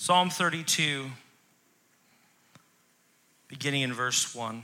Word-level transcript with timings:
Psalm 0.00 0.30
32, 0.30 1.06
beginning 3.48 3.82
in 3.82 3.92
verse 3.92 4.32
1. 4.32 4.62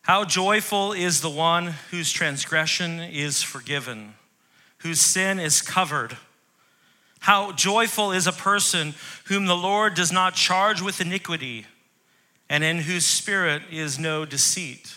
How 0.00 0.24
joyful 0.24 0.94
is 0.94 1.20
the 1.20 1.28
one 1.28 1.74
whose 1.90 2.10
transgression 2.10 3.00
is 3.00 3.42
forgiven, 3.42 4.14
whose 4.78 5.02
sin 5.02 5.38
is 5.38 5.60
covered. 5.60 6.16
How 7.18 7.52
joyful 7.52 8.10
is 8.10 8.26
a 8.26 8.32
person 8.32 8.94
whom 9.26 9.44
the 9.44 9.54
Lord 9.54 9.92
does 9.92 10.10
not 10.10 10.34
charge 10.34 10.80
with 10.80 11.02
iniquity, 11.02 11.66
and 12.48 12.64
in 12.64 12.78
whose 12.78 13.04
spirit 13.04 13.60
is 13.70 13.98
no 13.98 14.24
deceit. 14.24 14.96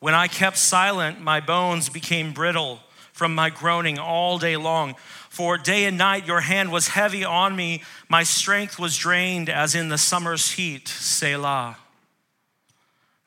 When 0.00 0.12
I 0.12 0.28
kept 0.28 0.58
silent, 0.58 1.22
my 1.22 1.40
bones 1.40 1.88
became 1.88 2.34
brittle 2.34 2.80
from 3.14 3.32
my 3.32 3.48
groaning 3.48 3.96
all 3.96 4.38
day 4.38 4.56
long. 4.56 4.96
For 5.30 5.56
day 5.56 5.84
and 5.84 5.96
night 5.96 6.26
your 6.26 6.40
hand 6.40 6.72
was 6.72 6.88
heavy 6.88 7.24
on 7.24 7.54
me, 7.54 7.82
my 8.08 8.24
strength 8.24 8.76
was 8.76 8.96
drained 8.96 9.48
as 9.48 9.76
in 9.76 9.88
the 9.88 9.98
summer's 9.98 10.52
heat. 10.52 10.88
Selah. 10.88 11.78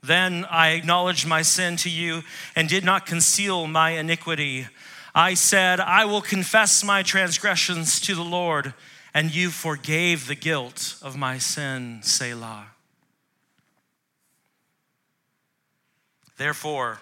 Then 0.04 0.46
I 0.46 0.72
acknowledged 0.72 1.26
my 1.26 1.42
sin 1.42 1.78
to 1.78 1.90
you 1.90 2.24
and 2.54 2.68
did 2.68 2.84
not 2.84 3.06
conceal 3.06 3.66
my 3.66 3.92
iniquity. 3.92 4.68
I 5.16 5.34
said, 5.36 5.80
I 5.80 6.04
will 6.04 6.22
confess 6.22 6.84
my 6.84 7.02
transgressions 7.02 8.02
to 8.02 8.14
the 8.14 8.24
Lord, 8.24 8.74
and 9.14 9.34
you 9.34 9.50
forgave 9.50 10.28
the 10.28 10.36
guilt 10.36 10.98
of 11.02 11.16
my 11.16 11.38
sin. 11.38 12.00
Selah. 12.04 12.68
Therefore, 16.38 17.00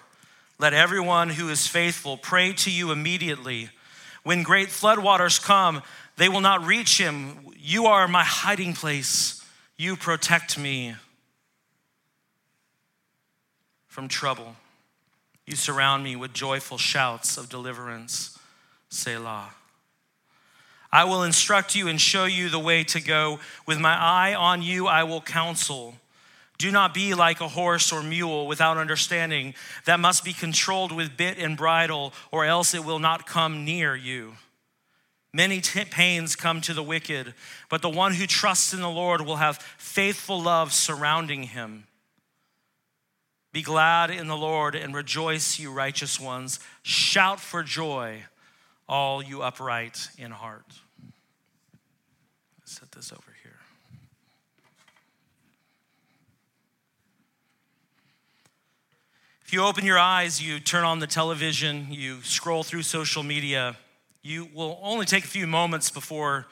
let 0.57 0.73
everyone 0.73 1.29
who 1.29 1.49
is 1.49 1.67
faithful 1.67 2.17
pray 2.17 2.53
to 2.53 2.71
you 2.71 2.91
immediately. 2.91 3.69
When 4.23 4.43
great 4.43 4.69
floodwaters 4.69 5.41
come, 5.41 5.81
they 6.17 6.29
will 6.29 6.41
not 6.41 6.65
reach 6.65 6.99
him. 6.99 7.37
You 7.57 7.87
are 7.87 8.07
my 8.07 8.23
hiding 8.23 8.73
place. 8.73 9.43
You 9.77 9.95
protect 9.95 10.57
me 10.57 10.95
from 13.87 14.07
trouble. 14.07 14.55
You 15.45 15.55
surround 15.55 16.03
me 16.03 16.15
with 16.15 16.34
joyful 16.34 16.77
shouts 16.77 17.37
of 17.37 17.49
deliverance. 17.49 18.40
Selah. 18.90 19.53
I 20.91 21.03
will 21.03 21.23
instruct 21.23 21.75
you 21.75 21.90
and 21.90 21.99
show 21.99 22.23
you 22.23 22.49
the 22.49 22.59
way 22.59 22.85
to 22.85 23.01
go. 23.01 23.40
With 23.67 23.79
my 23.79 23.93
eye 23.93 24.34
on 24.34 24.62
you, 24.62 24.87
I 24.87 25.03
will 25.03 25.21
counsel. 25.21 25.95
Do 26.57 26.71
not 26.71 26.93
be 26.93 27.13
like 27.13 27.41
a 27.41 27.48
horse 27.48 27.91
or 27.91 28.01
mule 28.01 28.48
without 28.48 28.77
understanding, 28.77 29.53
that 29.85 29.99
must 29.99 30.23
be 30.23 30.34
controlled 30.34 30.91
with 30.91 31.17
bit 31.17 31.37
and 31.37 31.57
bridle, 31.57 32.13
or 32.31 32.45
else 32.45 32.73
it 32.73 32.85
will 32.85 32.99
not 32.99 33.27
come 33.27 33.65
near 33.65 33.95
you. 33.95 34.35
Many 35.34 35.59
t- 35.59 35.84
pains 35.84 36.35
come 36.35 36.62
to 36.62 36.73
the 36.73 36.81
wicked, 36.81 37.34
but 37.70 37.81
the 37.81 37.89
one 37.89 38.13
who 38.13 38.25
trusts 38.25 38.73
in 38.73 38.79
the 38.79 38.89
Lord 38.89 39.20
will 39.20 39.35
have 39.35 39.57
faithful 39.77 40.41
love 40.41 40.71
surrounding 40.71 41.43
him. 41.43 41.87
Be 43.51 43.62
glad 43.62 44.12
in 44.12 44.27
the 44.27 44.37
Lord 44.37 44.75
and 44.75 44.95
rejoice, 44.95 45.59
you 45.59 45.71
righteous 45.71 46.19
ones. 46.19 46.59
Shout 46.84 47.40
for 47.40 47.63
joy, 47.63 48.23
all 48.87 49.21
you 49.21 49.41
upright 49.41 50.09
in 50.17 50.31
heart. 50.31 50.65
Let's 52.59 52.79
set 52.79 52.91
this 52.91 53.12
over 53.12 53.35
here. 53.43 53.59
If 59.46 59.54
you 59.54 59.62
open 59.62 59.85
your 59.85 59.99
eyes, 59.99 60.41
you 60.41 60.60
turn 60.60 60.85
on 60.85 60.98
the 60.98 61.05
television, 61.05 61.90
you 61.91 62.24
scroll 62.24 62.63
through 62.63 62.82
social 62.82 63.21
media, 63.21 63.77
you 64.24 64.50
will 64.56 64.79
only 64.81 65.06
take 65.06 65.24
a 65.24 65.28
few 65.28 65.46
moments 65.46 65.91
before 65.91 66.47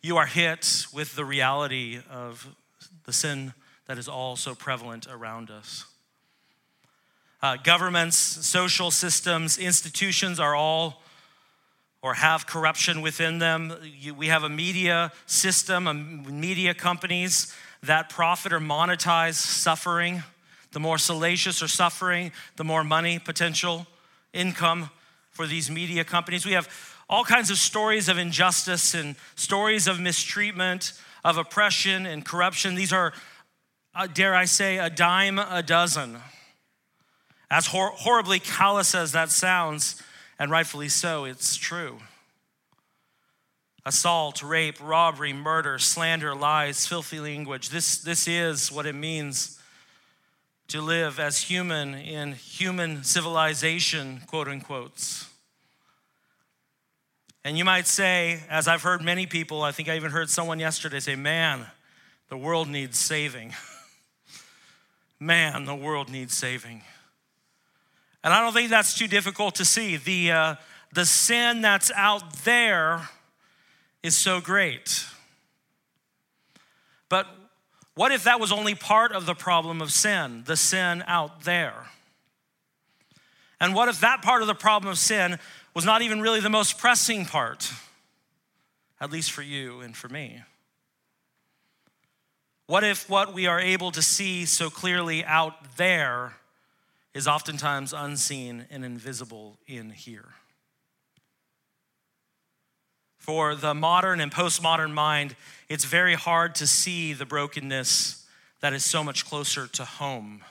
you 0.00 0.16
are 0.16 0.24
hit 0.24 0.86
with 0.90 1.14
the 1.14 1.26
reality 1.26 1.98
of 2.10 2.48
the 3.04 3.12
sin 3.12 3.52
that 3.86 3.98
is 3.98 4.08
all 4.08 4.34
so 4.34 4.54
prevalent 4.54 5.06
around 5.10 5.50
us. 5.50 5.84
Uh, 7.42 7.58
governments, 7.62 8.16
social 8.16 8.90
systems, 8.90 9.58
institutions 9.58 10.40
are 10.40 10.54
all 10.54 11.02
or 12.00 12.14
have 12.14 12.46
corruption 12.46 13.02
within 13.02 13.40
them. 13.40 13.74
You, 13.82 14.14
we 14.14 14.28
have 14.28 14.42
a 14.42 14.48
media 14.48 15.12
system, 15.26 15.86
a 15.86 15.92
media 15.92 16.72
companies 16.72 17.54
that 17.82 18.08
profit 18.08 18.54
or 18.54 18.58
monetize 18.58 19.34
suffering. 19.34 20.22
The 20.72 20.80
more 20.80 20.98
salacious 20.98 21.62
or 21.62 21.68
suffering, 21.68 22.32
the 22.56 22.64
more 22.64 22.84
money 22.84 23.18
potential, 23.18 23.86
income 24.32 24.90
for 25.30 25.46
these 25.46 25.70
media 25.70 26.04
companies. 26.04 26.44
We 26.44 26.52
have 26.52 26.68
all 27.08 27.24
kinds 27.24 27.50
of 27.50 27.58
stories 27.58 28.08
of 28.08 28.18
injustice 28.18 28.94
and 28.94 29.16
stories 29.34 29.86
of 29.86 29.98
mistreatment, 29.98 30.92
of 31.24 31.38
oppression 31.38 32.06
and 32.06 32.24
corruption. 32.24 32.74
These 32.74 32.92
are, 32.92 33.12
uh, 33.94 34.06
dare 34.06 34.34
I 34.34 34.44
say, 34.44 34.78
a 34.78 34.90
dime 34.90 35.38
a 35.38 35.62
dozen. 35.62 36.18
As 37.50 37.66
hor- 37.66 37.92
horribly 37.92 38.40
callous 38.40 38.94
as 38.94 39.12
that 39.12 39.30
sounds, 39.30 40.02
and 40.38 40.50
rightfully 40.50 40.88
so, 40.88 41.24
it's 41.24 41.56
true. 41.56 41.98
Assault, 43.86 44.42
rape, 44.42 44.76
robbery, 44.82 45.32
murder, 45.32 45.78
slander, 45.78 46.34
lies, 46.34 46.86
filthy 46.86 47.20
language. 47.20 47.70
This, 47.70 47.98
this 47.98 48.28
is 48.28 48.70
what 48.70 48.84
it 48.84 48.94
means 48.94 49.57
to 50.68 50.82
live 50.82 51.18
as 51.18 51.40
human 51.40 51.94
in 51.94 52.32
human 52.32 53.02
civilization, 53.02 54.20
quote 54.26 54.48
unquote. 54.48 55.24
And 57.42 57.56
you 57.56 57.64
might 57.64 57.86
say, 57.86 58.40
as 58.50 58.68
I've 58.68 58.82
heard 58.82 59.02
many 59.02 59.24
people, 59.24 59.62
I 59.62 59.72
think 59.72 59.88
I 59.88 59.96
even 59.96 60.10
heard 60.10 60.28
someone 60.28 60.58
yesterday 60.58 61.00
say, 61.00 61.16
man, 61.16 61.66
the 62.28 62.36
world 62.36 62.68
needs 62.68 62.98
saving. 62.98 63.54
man, 65.20 65.64
the 65.64 65.74
world 65.74 66.10
needs 66.10 66.34
saving. 66.34 66.82
And 68.22 68.34
I 68.34 68.42
don't 68.42 68.52
think 68.52 68.68
that's 68.68 68.92
too 68.92 69.08
difficult 69.08 69.54
to 69.54 69.64
see. 69.64 69.96
The, 69.96 70.32
uh, 70.32 70.54
the 70.92 71.06
sin 71.06 71.62
that's 71.62 71.90
out 71.92 72.34
there 72.44 73.08
is 74.02 74.14
so 74.14 74.42
great. 74.42 75.06
But 77.08 77.26
what 77.98 78.12
if 78.12 78.22
that 78.22 78.38
was 78.38 78.52
only 78.52 78.76
part 78.76 79.10
of 79.10 79.26
the 79.26 79.34
problem 79.34 79.82
of 79.82 79.90
sin, 79.90 80.44
the 80.46 80.56
sin 80.56 81.02
out 81.08 81.42
there? 81.42 81.88
And 83.60 83.74
what 83.74 83.88
if 83.88 83.98
that 84.02 84.22
part 84.22 84.40
of 84.40 84.46
the 84.46 84.54
problem 84.54 84.88
of 84.88 84.98
sin 84.98 85.36
was 85.74 85.84
not 85.84 86.00
even 86.00 86.20
really 86.20 86.38
the 86.38 86.48
most 86.48 86.78
pressing 86.78 87.26
part, 87.26 87.72
at 89.00 89.10
least 89.10 89.32
for 89.32 89.42
you 89.42 89.80
and 89.80 89.96
for 89.96 90.08
me? 90.08 90.42
What 92.68 92.84
if 92.84 93.10
what 93.10 93.34
we 93.34 93.48
are 93.48 93.58
able 93.58 93.90
to 93.90 94.00
see 94.00 94.44
so 94.44 94.70
clearly 94.70 95.24
out 95.24 95.76
there 95.76 96.36
is 97.14 97.26
oftentimes 97.26 97.92
unseen 97.92 98.66
and 98.70 98.84
invisible 98.84 99.58
in 99.66 99.90
here? 99.90 100.34
For 103.28 103.54
the 103.54 103.74
modern 103.74 104.22
and 104.22 104.32
postmodern 104.32 104.94
mind, 104.94 105.36
it's 105.68 105.84
very 105.84 106.14
hard 106.14 106.54
to 106.54 106.66
see 106.66 107.12
the 107.12 107.26
brokenness 107.26 108.24
that 108.60 108.72
is 108.72 108.86
so 108.86 109.04
much 109.04 109.26
closer 109.26 109.66
to 109.66 109.84
home. 109.84 110.42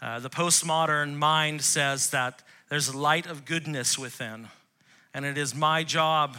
Uh, 0.00 0.20
the 0.20 0.30
postmodern 0.30 1.16
mind 1.16 1.60
says 1.60 2.08
that 2.12 2.42
there's 2.70 2.94
light 2.94 3.26
of 3.26 3.44
goodness 3.44 3.98
within, 3.98 4.48
and 5.12 5.26
it 5.26 5.36
is 5.36 5.54
my 5.54 5.84
job 5.84 6.38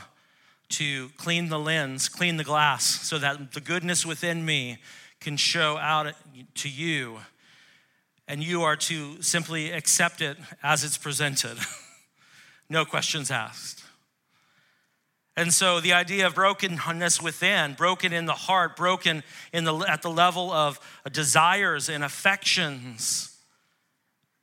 to 0.69 1.09
clean 1.17 1.49
the 1.49 1.59
lens, 1.59 2.09
clean 2.09 2.37
the 2.37 2.43
glass, 2.43 2.83
so 2.83 3.19
that 3.19 3.51
the 3.51 3.61
goodness 3.61 4.03
within 4.03 4.43
me 4.43 4.79
can 5.19 5.37
show 5.37 5.77
out 5.77 6.15
to 6.55 6.67
you, 6.67 7.19
and 8.27 8.43
you 8.43 8.63
are 8.63 8.75
to 8.75 9.21
simply 9.21 9.69
accept 9.69 10.19
it 10.19 10.37
as 10.63 10.83
it's 10.83 10.97
presented. 10.97 11.59
no 12.71 12.85
questions 12.85 13.29
asked. 13.29 13.83
And 15.37 15.53
so 15.53 15.79
the 15.79 15.93
idea 15.93 16.27
of 16.27 16.35
brokenness 16.35 17.21
within, 17.21 17.73
broken 17.73 18.11
in 18.11 18.25
the 18.25 18.33
heart, 18.33 18.75
broken 18.75 19.23
in 19.53 19.63
the, 19.63 19.75
at 19.77 20.01
the 20.01 20.09
level 20.09 20.51
of 20.51 20.79
desires 21.11 21.87
and 21.87 22.03
affections, 22.03 23.37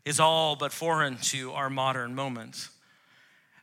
is 0.05 0.19
all 0.19 0.57
but 0.57 0.73
foreign 0.73 1.19
to 1.19 1.53
our 1.53 1.69
modern 1.69 2.15
moment. 2.15 2.69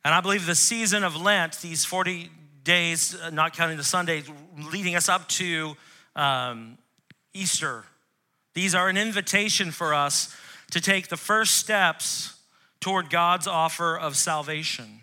And 0.04 0.14
I 0.14 0.22
believe 0.22 0.46
the 0.46 0.54
season 0.54 1.04
of 1.04 1.20
Lent, 1.20 1.60
these 1.62 1.84
40 1.84 2.30
days, 2.64 3.16
uh, 3.20 3.32
not 3.32 3.54
counting 3.54 3.78
the 3.78 3.84
Sundays, 3.84 4.30
leading 4.72 4.96
us 4.96 5.10
up 5.10 5.28
to 5.30 5.76
um, 6.16 6.78
Easter, 7.34 7.86
these 8.54 8.74
are 8.76 8.88
an 8.88 8.98
invitation 8.98 9.72
for 9.72 9.94
us 9.94 10.36
to 10.72 10.80
take 10.80 11.10
the 11.10 11.18
first 11.18 11.58
steps 11.58 12.40
toward 12.80 13.10
God's 13.10 13.48
offer 13.48 13.98
of 13.98 14.16
salvation. 14.16 15.02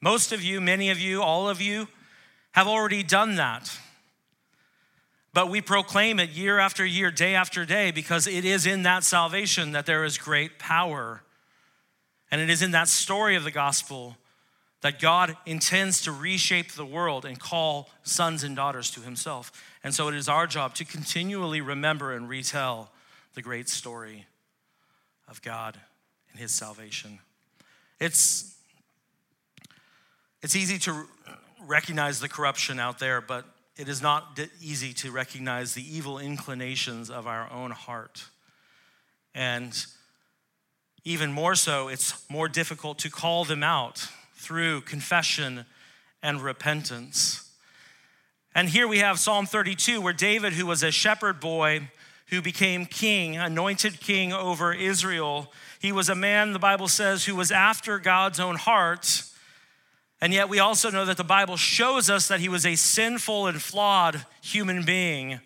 Most 0.00 0.32
of 0.32 0.42
you, 0.42 0.60
many 0.60 0.90
of 0.90 0.98
you, 0.98 1.22
all 1.22 1.48
of 1.48 1.60
you 1.60 1.88
have 2.52 2.66
already 2.66 3.02
done 3.02 3.36
that. 3.36 3.78
But 5.32 5.48
we 5.48 5.60
proclaim 5.60 6.18
it 6.18 6.30
year 6.30 6.58
after 6.58 6.84
year, 6.84 7.10
day 7.10 7.34
after 7.34 7.64
day, 7.64 7.90
because 7.90 8.26
it 8.26 8.44
is 8.44 8.66
in 8.66 8.82
that 8.82 9.04
salvation 9.04 9.72
that 9.72 9.86
there 9.86 10.04
is 10.04 10.18
great 10.18 10.58
power. 10.58 11.22
And 12.30 12.40
it 12.40 12.50
is 12.50 12.62
in 12.62 12.72
that 12.72 12.88
story 12.88 13.36
of 13.36 13.44
the 13.44 13.50
gospel 13.50 14.16
that 14.80 14.98
God 14.98 15.36
intends 15.44 16.00
to 16.02 16.12
reshape 16.12 16.72
the 16.72 16.86
world 16.86 17.24
and 17.24 17.38
call 17.38 17.90
sons 18.02 18.42
and 18.42 18.56
daughters 18.56 18.90
to 18.92 19.00
himself. 19.00 19.52
And 19.84 19.94
so 19.94 20.08
it 20.08 20.14
is 20.14 20.28
our 20.28 20.46
job 20.46 20.74
to 20.76 20.84
continually 20.84 21.60
remember 21.60 22.12
and 22.12 22.28
retell 22.28 22.90
the 23.34 23.42
great 23.42 23.68
story 23.68 24.26
of 25.28 25.42
God 25.42 25.78
and 26.32 26.40
his 26.40 26.50
salvation. 26.50 27.18
It's, 28.00 28.56
it's 30.42 30.56
easy 30.56 30.78
to 30.80 31.06
recognize 31.66 32.20
the 32.20 32.28
corruption 32.28 32.80
out 32.80 32.98
there, 32.98 33.20
but 33.20 33.44
it 33.76 33.88
is 33.88 34.02
not 34.02 34.38
easy 34.60 34.92
to 34.94 35.10
recognize 35.10 35.74
the 35.74 35.96
evil 35.96 36.18
inclinations 36.18 37.10
of 37.10 37.26
our 37.26 37.50
own 37.50 37.70
heart. 37.70 38.24
And 39.34 39.72
even 41.04 41.32
more 41.32 41.54
so, 41.54 41.88
it's 41.88 42.28
more 42.30 42.48
difficult 42.48 42.98
to 43.00 43.10
call 43.10 43.44
them 43.44 43.62
out 43.62 44.08
through 44.34 44.82
confession 44.82 45.66
and 46.22 46.40
repentance. 46.40 47.50
And 48.54 48.68
here 48.68 48.88
we 48.88 48.98
have 48.98 49.18
Psalm 49.18 49.46
32, 49.46 50.00
where 50.00 50.12
David, 50.12 50.54
who 50.54 50.66
was 50.66 50.82
a 50.82 50.90
shepherd 50.90 51.38
boy 51.40 51.88
who 52.26 52.42
became 52.42 52.86
king, 52.86 53.36
anointed 53.36 54.00
king 54.00 54.32
over 54.32 54.72
Israel, 54.72 55.52
he 55.80 55.92
was 55.92 56.08
a 56.08 56.14
man, 56.14 56.52
the 56.52 56.58
Bible 56.58 56.88
says, 56.88 57.24
who 57.24 57.36
was 57.36 57.50
after 57.50 57.98
God's 57.98 58.40
own 58.40 58.56
heart. 58.56 59.22
And 60.20 60.34
yet 60.34 60.48
we 60.48 60.58
also 60.58 60.90
know 60.90 61.04
that 61.06 61.16
the 61.16 61.24
Bible 61.24 61.56
shows 61.56 62.10
us 62.10 62.28
that 62.28 62.40
he 62.40 62.48
was 62.48 62.66
a 62.66 62.76
sinful 62.76 63.46
and 63.46 63.60
flawed 63.60 64.26
human 64.42 64.84
being, 64.84 65.40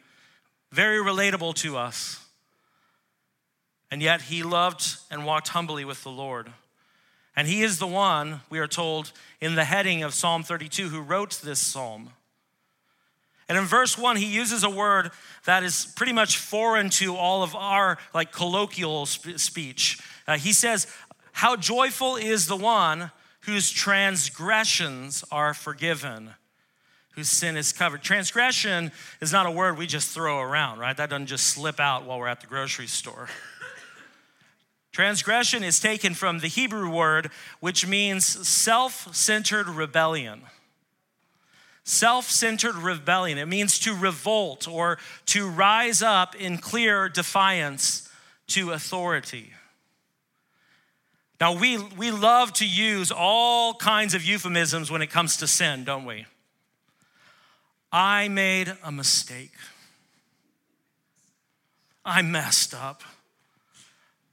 very 0.72 0.98
relatable 0.98 1.54
to 1.56 1.76
us. 1.76 2.24
And 3.90 4.02
yet 4.02 4.22
he 4.22 4.42
loved 4.42 4.96
and 5.10 5.24
walked 5.24 5.48
humbly 5.48 5.84
with 5.84 6.02
the 6.02 6.10
Lord. 6.10 6.50
And 7.36 7.46
he 7.46 7.62
is 7.62 7.78
the 7.78 7.86
one, 7.86 8.40
we 8.50 8.58
are 8.58 8.66
told 8.66 9.12
in 9.40 9.54
the 9.54 9.64
heading 9.64 10.02
of 10.02 10.14
Psalm 10.14 10.42
32, 10.42 10.88
who 10.88 11.00
wrote 11.00 11.40
this 11.44 11.60
psalm. 11.60 12.10
And 13.48 13.58
in 13.58 13.64
verse 13.64 13.98
1, 13.98 14.16
he 14.16 14.26
uses 14.26 14.64
a 14.64 14.70
word 14.70 15.10
that 15.44 15.62
is 15.62 15.86
pretty 15.96 16.12
much 16.12 16.38
foreign 16.38 16.90
to 16.90 17.16
all 17.16 17.42
of 17.42 17.54
our 17.54 17.98
like 18.14 18.32
colloquial 18.32 19.06
speech. 19.06 19.98
Uh, 20.26 20.38
he 20.38 20.52
says, 20.52 20.86
How 21.32 21.54
joyful 21.54 22.16
is 22.16 22.46
the 22.46 22.56
one 22.56 23.10
whose 23.46 23.70
transgressions 23.70 25.24
are 25.30 25.52
forgiven, 25.52 26.30
whose 27.14 27.28
sin 27.28 27.56
is 27.56 27.72
covered. 27.72 28.02
Transgression 28.02 28.90
is 29.20 29.32
not 29.32 29.46
a 29.46 29.50
word 29.50 29.76
we 29.76 29.86
just 29.86 30.10
throw 30.10 30.40
around, 30.40 30.78
right? 30.78 30.96
That 30.96 31.10
doesn't 31.10 31.26
just 31.26 31.46
slip 31.46 31.78
out 31.78 32.04
while 32.04 32.18
we're 32.18 32.28
at 32.28 32.40
the 32.40 32.46
grocery 32.46 32.86
store. 32.86 33.28
Transgression 34.92 35.64
is 35.64 35.80
taken 35.80 36.14
from 36.14 36.38
the 36.38 36.46
Hebrew 36.46 36.88
word, 36.88 37.30
which 37.60 37.86
means 37.86 38.24
self 38.48 39.14
centered 39.14 39.68
rebellion. 39.68 40.42
Self 41.82 42.30
centered 42.30 42.76
rebellion. 42.76 43.36
It 43.36 43.46
means 43.46 43.78
to 43.80 43.94
revolt 43.94 44.66
or 44.68 44.98
to 45.26 45.48
rise 45.48 46.00
up 46.00 46.34
in 46.36 46.58
clear 46.58 47.08
defiance 47.08 48.08
to 48.48 48.70
authority. 48.70 49.52
Now, 51.40 51.58
we, 51.58 51.78
we 51.78 52.10
love 52.10 52.52
to 52.54 52.66
use 52.66 53.10
all 53.10 53.74
kinds 53.74 54.14
of 54.14 54.24
euphemisms 54.24 54.90
when 54.90 55.02
it 55.02 55.10
comes 55.10 55.36
to 55.38 55.46
sin, 55.46 55.84
don't 55.84 56.04
we? 56.04 56.26
I 57.92 58.28
made 58.28 58.72
a 58.82 58.92
mistake. 58.92 59.52
I 62.04 62.22
messed 62.22 62.74
up 62.74 63.02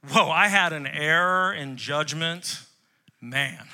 whoa, 0.08 0.30
I 0.30 0.48
had 0.48 0.72
an 0.72 0.86
error 0.86 1.52
in 1.52 1.76
judgment. 1.76 2.60
Man, 3.20 3.66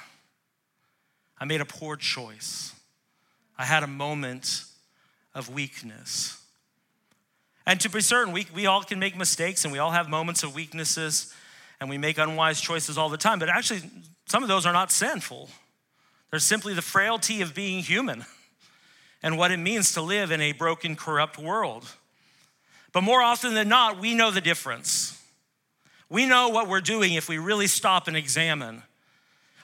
I 1.38 1.44
made 1.44 1.60
a 1.60 1.64
poor 1.64 1.96
choice. 1.96 2.74
I 3.56 3.64
had 3.64 3.82
a 3.82 3.86
moment 3.86 4.64
of 5.34 5.48
weakness. 5.48 6.42
And 7.66 7.80
to 7.80 7.88
be 7.88 8.00
certain, 8.00 8.32
we, 8.32 8.46
we 8.54 8.66
all 8.66 8.82
can 8.82 8.98
make 8.98 9.16
mistakes 9.16 9.64
and 9.64 9.72
we 9.72 9.78
all 9.78 9.90
have 9.90 10.08
moments 10.08 10.42
of 10.42 10.54
weaknesses 10.54 11.34
and 11.80 11.88
we 11.88 11.98
make 11.98 12.18
unwise 12.18 12.60
choices 12.60 12.98
all 12.98 13.08
the 13.08 13.16
time. 13.16 13.38
But 13.38 13.48
actually, 13.48 13.82
some 14.26 14.42
of 14.42 14.48
those 14.48 14.66
are 14.66 14.72
not 14.72 14.90
sinful. 14.90 15.48
They're 16.30 16.40
simply 16.40 16.74
the 16.74 16.82
frailty 16.82 17.40
of 17.40 17.54
being 17.54 17.82
human 17.82 18.24
and 19.22 19.38
what 19.38 19.50
it 19.50 19.58
means 19.58 19.92
to 19.94 20.02
live 20.02 20.30
in 20.30 20.40
a 20.40 20.52
broken, 20.52 20.96
corrupt 20.96 21.38
world. 21.38 21.86
But 22.92 23.02
more 23.02 23.22
often 23.22 23.54
than 23.54 23.68
not, 23.68 24.00
we 24.00 24.14
know 24.14 24.30
the 24.30 24.40
difference. 24.40 25.14
We 26.10 26.26
know 26.26 26.48
what 26.48 26.68
we're 26.68 26.80
doing 26.80 27.14
if 27.14 27.28
we 27.28 27.38
really 27.38 27.66
stop 27.66 28.08
and 28.08 28.16
examine. 28.16 28.82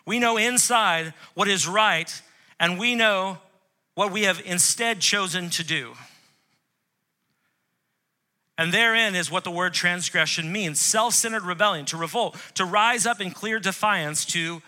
We 0.07 0.19
know 0.19 0.37
inside 0.37 1.15
what 1.35 1.49
is 1.49 1.67
right, 1.67 2.23
and 2.61 2.79
we 2.79 2.95
know 2.95 3.39
what 3.95 4.13
we 4.13 4.23
have 4.23 4.43
instead 4.45 5.01
chosen 5.01 5.49
to 5.51 5.65
do. 5.65 5.95
And 8.57 8.73
therein 8.73 9.15
is 9.17 9.31
what 9.31 9.45
the 9.45 9.51
word 9.51 9.75
transgression 9.75 10.53
means 10.53 10.81
self 10.81 11.15
centered 11.15 11.43
rebellion, 11.43 11.87
to 11.87 11.97
revolt, 11.97 12.37
to 12.55 12.65
rise 12.65 13.07
up 13.07 13.21
in 13.21 13.31
clear 13.31 13.59
defiance 13.59 14.25
to 14.27 14.63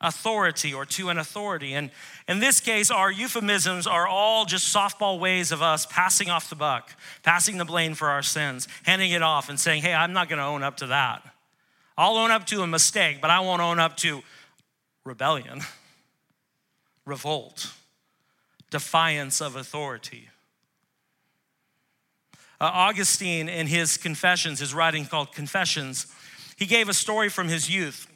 authority 0.00 0.74
or 0.74 0.84
to 0.84 1.08
an 1.08 1.18
authority. 1.18 1.74
And 1.74 1.90
in 2.28 2.40
this 2.40 2.60
case, 2.60 2.90
our 2.90 3.10
euphemisms 3.10 3.86
are 3.86 4.06
all 4.06 4.44
just 4.44 4.74
softball 4.74 5.18
ways 5.18 5.52
of 5.52 5.62
us 5.62 5.86
passing 5.86 6.28
off 6.28 6.50
the 6.50 6.56
buck, 6.56 6.90
passing 7.22 7.58
the 7.58 7.64
blame 7.64 7.94
for 7.94 8.08
our 8.08 8.22
sins, 8.22 8.68
handing 8.84 9.12
it 9.12 9.22
off 9.22 9.48
and 9.48 9.58
saying, 9.58 9.82
hey, 9.82 9.94
I'm 9.94 10.12
not 10.12 10.28
going 10.28 10.38
to 10.38 10.44
own 10.44 10.62
up 10.62 10.78
to 10.78 10.88
that. 10.88 11.22
I'll 11.96 12.16
own 12.16 12.30
up 12.30 12.46
to 12.46 12.62
a 12.62 12.66
mistake, 12.66 13.20
but 13.20 13.30
I 13.30 13.40
won't 13.40 13.62
own 13.62 13.78
up 13.78 13.96
to 13.98 14.22
rebellion, 15.04 15.60
revolt, 17.04 17.72
defiance 18.70 19.40
of 19.40 19.56
authority. 19.56 20.28
Uh, 22.62 22.70
Augustine, 22.72 23.50
in 23.50 23.66
his 23.66 23.98
Confessions, 23.98 24.60
his 24.60 24.72
writing 24.72 25.04
called 25.04 25.32
Confessions, 25.32 26.06
he 26.56 26.64
gave 26.64 26.88
a 26.88 26.94
story 26.94 27.28
from 27.28 27.48
his 27.48 27.68
youth 27.68 28.06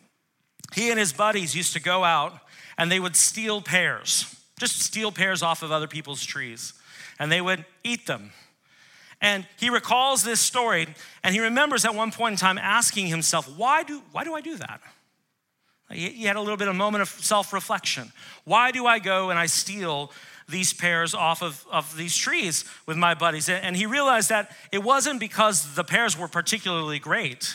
he 0.75 0.91
and 0.91 0.99
his 0.99 1.13
buddies 1.13 1.55
used 1.55 1.73
to 1.75 1.81
go 1.81 2.05
out 2.05 2.39
and 2.79 2.91
they 2.91 3.01
would 3.01 3.17
steal 3.17 3.63
pears, 3.63 4.35
just 4.59 4.81
steal 4.81 5.13
pears 5.13 5.43
off 5.43 5.63
of 5.63 5.73
other 5.73 5.87
people's 5.87 6.25
trees, 6.25 6.75
and 7.19 7.31
they 7.31 7.41
would 7.41 7.65
eat 7.85 8.07
them. 8.07 8.33
And 9.21 9.47
he 9.59 9.71
recalls 9.71 10.23
this 10.23 10.41
story 10.41 10.89
and 11.23 11.35
he 11.35 11.41
remembers 11.41 11.85
at 11.85 11.95
one 11.95 12.13
point 12.13 12.33
in 12.33 12.37
time 12.37 12.59
asking 12.59 13.07
himself, 13.07 13.49
Why 13.57 13.83
do, 13.83 14.03
why 14.13 14.25
do 14.25 14.35
I 14.35 14.41
do 14.41 14.57
that? 14.57 14.81
He 15.91 16.25
had 16.25 16.37
a 16.37 16.41
little 16.41 16.57
bit 16.57 16.67
of 16.69 16.75
a 16.75 16.79
moment 16.79 17.03
of 17.03 17.09
self 17.09 17.53
reflection. 17.53 18.13
Why 18.45 18.73
do 18.73 18.87
I 18.87 18.99
go 18.99 19.31
and 19.31 19.39
I 19.39 19.47
steal 19.47 20.11
these 20.49 20.73
pears 20.73 21.15
off 21.15 21.43
of, 21.43 21.67
of 21.71 21.97
these 21.97 22.17
trees 22.17 22.65
with 22.87 22.97
my 22.97 23.15
buddies? 23.15 23.49
And 23.49 23.77
he 23.77 23.87
realized 23.87 24.29
that 24.29 24.51
it 24.73 24.83
wasn't 24.83 25.21
because 25.21 25.75
the 25.75 25.85
pears 25.85 26.19
were 26.19 26.29
particularly 26.29 26.99
great. 26.99 27.55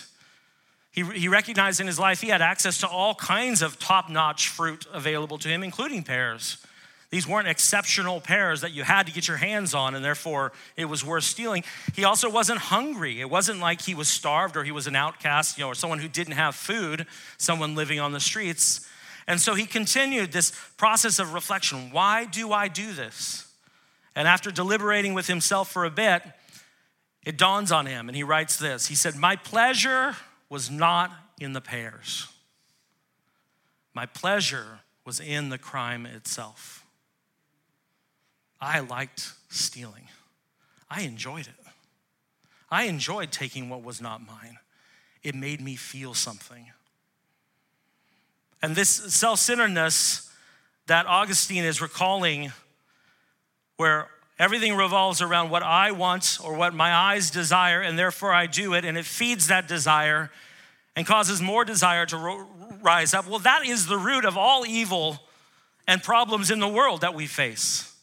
He, 0.92 1.04
he 1.04 1.28
recognized 1.28 1.80
in 1.80 1.88
his 1.88 1.98
life 1.98 2.22
he 2.22 2.30
had 2.30 2.42
access 2.42 2.80
to 2.80 2.88
all 2.88 3.16
kinds 3.16 3.62
of 3.62 3.80
top 3.80 4.10
notch 4.10 4.50
fruit 4.50 4.86
available 4.92 5.38
to 5.40 5.48
him, 5.48 5.64
including 5.64 6.04
pears. 6.04 6.58
These 7.12 7.28
weren't 7.28 7.50
exceptional 7.50 8.22
pears 8.22 8.62
that 8.62 8.72
you 8.72 8.84
had 8.84 9.06
to 9.08 9.12
get 9.12 9.28
your 9.28 9.36
hands 9.36 9.74
on, 9.74 9.96
and 9.96 10.04
therefore 10.04 10.54
it 10.78 10.86
was 10.86 11.06
worth 11.06 11.26
stealing. 11.26 11.66
He 11.94 12.06
also 12.06 12.30
wasn't 12.30 12.60
hungry. 12.60 13.20
It 13.20 13.30
wasn't 13.30 13.60
like 13.60 13.82
he 13.82 13.94
was 13.94 14.08
starved 14.08 14.56
or 14.56 14.64
he 14.64 14.72
was 14.72 14.88
an 14.88 14.96
outcast, 14.96 15.58
you 15.58 15.66
know, 15.66 15.70
or 15.70 15.76
someone 15.76 16.00
who 16.00 16.08
didn't 16.08 16.34
have 16.34 16.56
food, 16.56 17.06
someone 17.38 17.76
living 17.76 18.00
on 18.00 18.14
the 18.14 18.22
streets. 18.22 18.88
And 19.28 19.40
so 19.40 19.54
he 19.54 19.66
continued 19.66 20.32
this 20.32 20.52
process 20.78 21.20
of 21.20 21.34
reflection. 21.34 21.92
Why 21.92 22.26
do 22.26 22.52
I 22.52 22.68
do 22.68 22.94
this? 22.94 23.48
And 24.16 24.28
after 24.28 24.52
deliberating 24.52 25.14
with 25.14 25.28
himself 25.28 25.72
for 25.72 25.86
a 25.86 25.92
bit, 25.92 26.24
it 27.24 27.38
dawns 27.38 27.72
on 27.72 27.86
him, 27.86 28.10
and 28.10 28.16
he 28.16 28.24
writes 28.24 28.58
this 28.58 28.88
He 28.88 28.96
said, 28.96 29.16
My 29.16 29.36
pleasure 29.36 30.16
was 30.50 30.70
not 30.70 31.12
in 31.40 31.54
the 31.54 31.62
pears. 31.62 32.28
My 33.94 34.06
pleasure 34.06 34.80
was 35.06 35.20
in 35.20 35.50
the 35.50 35.58
crime 35.58 36.06
itself. 36.06 36.86
I 38.60 38.80
liked 38.80 39.34
stealing. 39.50 40.08
I 40.90 41.02
enjoyed 41.02 41.48
it. 41.48 41.66
I 42.70 42.84
enjoyed 42.84 43.32
taking 43.32 43.70
what 43.70 43.84
was 43.84 44.02
not 44.02 44.26
mine. 44.26 44.60
It 45.24 45.36
made 45.36 45.62
me 45.62 45.76
feel 45.76 46.14
something. 46.14 46.68
And 48.62 48.76
this 48.76 48.90
self 48.90 49.40
centeredness 49.40 50.30
that 50.88 51.06
Augustine 51.08 51.64
is 51.64 51.82
recalling, 51.82 52.52
where 53.78 54.08
everything 54.38 54.76
revolves 54.76 55.22
around 55.22 55.50
what 55.50 55.64
I 55.64 55.92
want 55.92 56.40
or 56.44 56.56
what 56.56 56.74
my 56.74 56.94
eyes 56.94 57.32
desire, 57.32 57.82
and 57.82 57.98
therefore 57.98 58.34
I 58.34 58.46
do 58.48 58.74
it, 58.74 58.86
and 58.86 58.98
it 58.98 59.06
feeds 59.06 59.48
that 59.48 59.68
desire 59.68 60.32
and 60.96 61.08
causes 61.08 61.42
more 61.42 61.64
desire 61.64 62.06
to 62.08 62.18
ro- 62.18 62.48
rise 62.82 63.14
up. 63.14 63.28
Well, 63.28 63.40
that 63.40 63.66
is 63.66 63.88
the 63.88 63.98
root 63.98 64.26
of 64.26 64.38
all 64.38 64.66
evil 64.66 65.20
and 65.88 66.04
problems 66.04 66.52
in 66.52 66.60
the 66.60 66.68
world 66.68 67.02
that 67.02 67.16
we 67.16 67.28
face. 67.28 67.94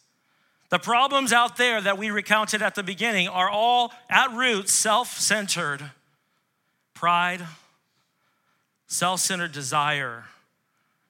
The 0.70 0.78
problems 0.78 1.32
out 1.32 1.56
there 1.56 1.80
that 1.80 1.98
we 1.98 2.10
recounted 2.10 2.62
at 2.62 2.74
the 2.74 2.82
beginning 2.82 3.28
are 3.28 3.48
all 3.48 3.92
at 4.10 4.32
root 4.32 4.68
self 4.68 5.18
centered 5.18 5.90
pride, 6.94 7.46
self 8.86 9.20
centered 9.20 9.52
desire 9.52 10.24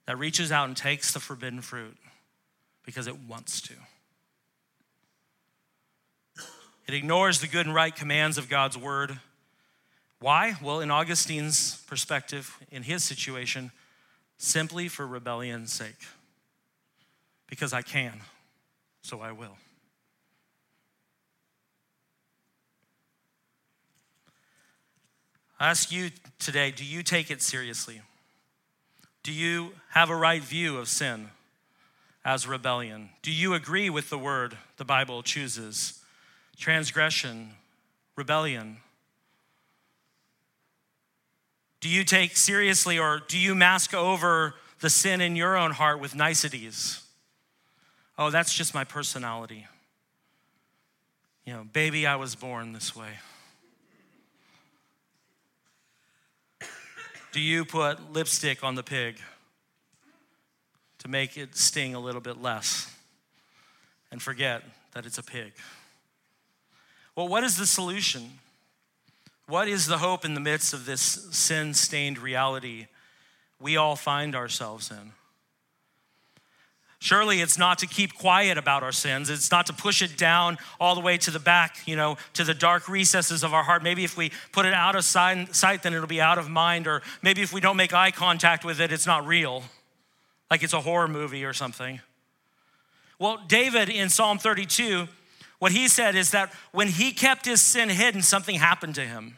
that 0.08 0.16
reaches 0.16 0.50
out 0.50 0.66
and 0.66 0.74
takes 0.74 1.12
the 1.12 1.20
forbidden 1.20 1.60
fruit 1.60 1.94
because 2.86 3.06
it 3.06 3.14
wants 3.28 3.60
to. 3.60 3.74
It 6.86 6.94
ignores 6.94 7.40
the 7.40 7.46
good 7.46 7.66
and 7.66 7.74
right 7.74 7.94
commands 7.94 8.38
of 8.38 8.48
God's 8.48 8.78
word. 8.78 9.18
Why? 10.18 10.54
Well, 10.62 10.80
in 10.80 10.90
Augustine's 10.90 11.84
perspective, 11.86 12.56
in 12.70 12.84
his 12.84 13.04
situation, 13.04 13.70
simply 14.38 14.88
for 14.88 15.06
rebellion's 15.06 15.74
sake. 15.74 16.00
Because 17.46 17.74
I 17.74 17.82
can, 17.82 18.22
so 19.02 19.20
I 19.20 19.32
will. 19.32 19.58
I 25.60 25.68
ask 25.68 25.92
you 25.92 26.08
today 26.38 26.70
do 26.70 26.82
you 26.82 27.02
take 27.02 27.30
it 27.30 27.42
seriously? 27.42 28.00
Do 29.28 29.34
you 29.34 29.72
have 29.90 30.08
a 30.08 30.16
right 30.16 30.42
view 30.42 30.78
of 30.78 30.88
sin 30.88 31.28
as 32.24 32.46
rebellion? 32.48 33.10
Do 33.20 33.30
you 33.30 33.52
agree 33.52 33.90
with 33.90 34.08
the 34.08 34.16
word 34.16 34.56
the 34.78 34.86
Bible 34.86 35.22
chooses? 35.22 36.02
Transgression, 36.56 37.50
rebellion. 38.16 38.78
Do 41.80 41.90
you 41.90 42.04
take 42.04 42.38
seriously 42.38 42.98
or 42.98 43.20
do 43.28 43.38
you 43.38 43.54
mask 43.54 43.92
over 43.92 44.54
the 44.80 44.88
sin 44.88 45.20
in 45.20 45.36
your 45.36 45.58
own 45.58 45.72
heart 45.72 46.00
with 46.00 46.14
niceties? 46.14 47.02
Oh, 48.16 48.30
that's 48.30 48.54
just 48.54 48.72
my 48.72 48.84
personality. 48.84 49.66
You 51.44 51.52
know, 51.52 51.66
baby, 51.70 52.06
I 52.06 52.16
was 52.16 52.34
born 52.34 52.72
this 52.72 52.96
way. 52.96 53.10
Do 57.32 57.40
you 57.40 57.64
put 57.64 58.12
lipstick 58.12 58.64
on 58.64 58.74
the 58.74 58.82
pig 58.82 59.16
to 60.98 61.08
make 61.08 61.36
it 61.36 61.56
sting 61.56 61.94
a 61.94 62.00
little 62.00 62.20
bit 62.20 62.40
less 62.40 62.94
and 64.10 64.22
forget 64.22 64.62
that 64.92 65.04
it's 65.04 65.18
a 65.18 65.22
pig? 65.22 65.52
Well, 67.14 67.28
what 67.28 67.44
is 67.44 67.56
the 67.56 67.66
solution? 67.66 68.38
What 69.46 69.68
is 69.68 69.86
the 69.86 69.98
hope 69.98 70.24
in 70.24 70.34
the 70.34 70.40
midst 70.40 70.72
of 70.72 70.86
this 70.86 71.00
sin 71.00 71.74
stained 71.74 72.18
reality 72.18 72.86
we 73.60 73.76
all 73.76 73.96
find 73.96 74.34
ourselves 74.34 74.90
in? 74.90 75.12
Surely 77.00 77.40
it's 77.40 77.56
not 77.56 77.78
to 77.78 77.86
keep 77.86 78.14
quiet 78.14 78.58
about 78.58 78.82
our 78.82 78.90
sins. 78.90 79.30
It's 79.30 79.52
not 79.52 79.66
to 79.66 79.72
push 79.72 80.02
it 80.02 80.16
down 80.16 80.58
all 80.80 80.96
the 80.96 81.00
way 81.00 81.16
to 81.18 81.30
the 81.30 81.38
back, 81.38 81.86
you 81.86 81.94
know, 81.94 82.16
to 82.32 82.42
the 82.42 82.54
dark 82.54 82.88
recesses 82.88 83.44
of 83.44 83.54
our 83.54 83.62
heart. 83.62 83.84
Maybe 83.84 84.02
if 84.02 84.16
we 84.16 84.32
put 84.50 84.66
it 84.66 84.74
out 84.74 84.96
of 84.96 85.04
sight, 85.04 85.82
then 85.82 85.94
it'll 85.94 86.08
be 86.08 86.20
out 86.20 86.38
of 86.38 86.50
mind. 86.50 86.88
Or 86.88 87.02
maybe 87.22 87.40
if 87.40 87.52
we 87.52 87.60
don't 87.60 87.76
make 87.76 87.94
eye 87.94 88.10
contact 88.10 88.64
with 88.64 88.80
it, 88.80 88.92
it's 88.92 89.06
not 89.06 89.24
real, 89.26 89.62
like 90.50 90.64
it's 90.64 90.72
a 90.72 90.80
horror 90.80 91.06
movie 91.06 91.44
or 91.44 91.52
something. 91.52 92.00
Well, 93.20 93.40
David 93.46 93.88
in 93.88 94.08
Psalm 94.08 94.38
32, 94.38 95.06
what 95.60 95.70
he 95.70 95.86
said 95.86 96.16
is 96.16 96.32
that 96.32 96.52
when 96.72 96.88
he 96.88 97.12
kept 97.12 97.46
his 97.46 97.62
sin 97.62 97.90
hidden, 97.90 98.22
something 98.22 98.56
happened 98.56 98.96
to 98.96 99.04
him. 99.04 99.36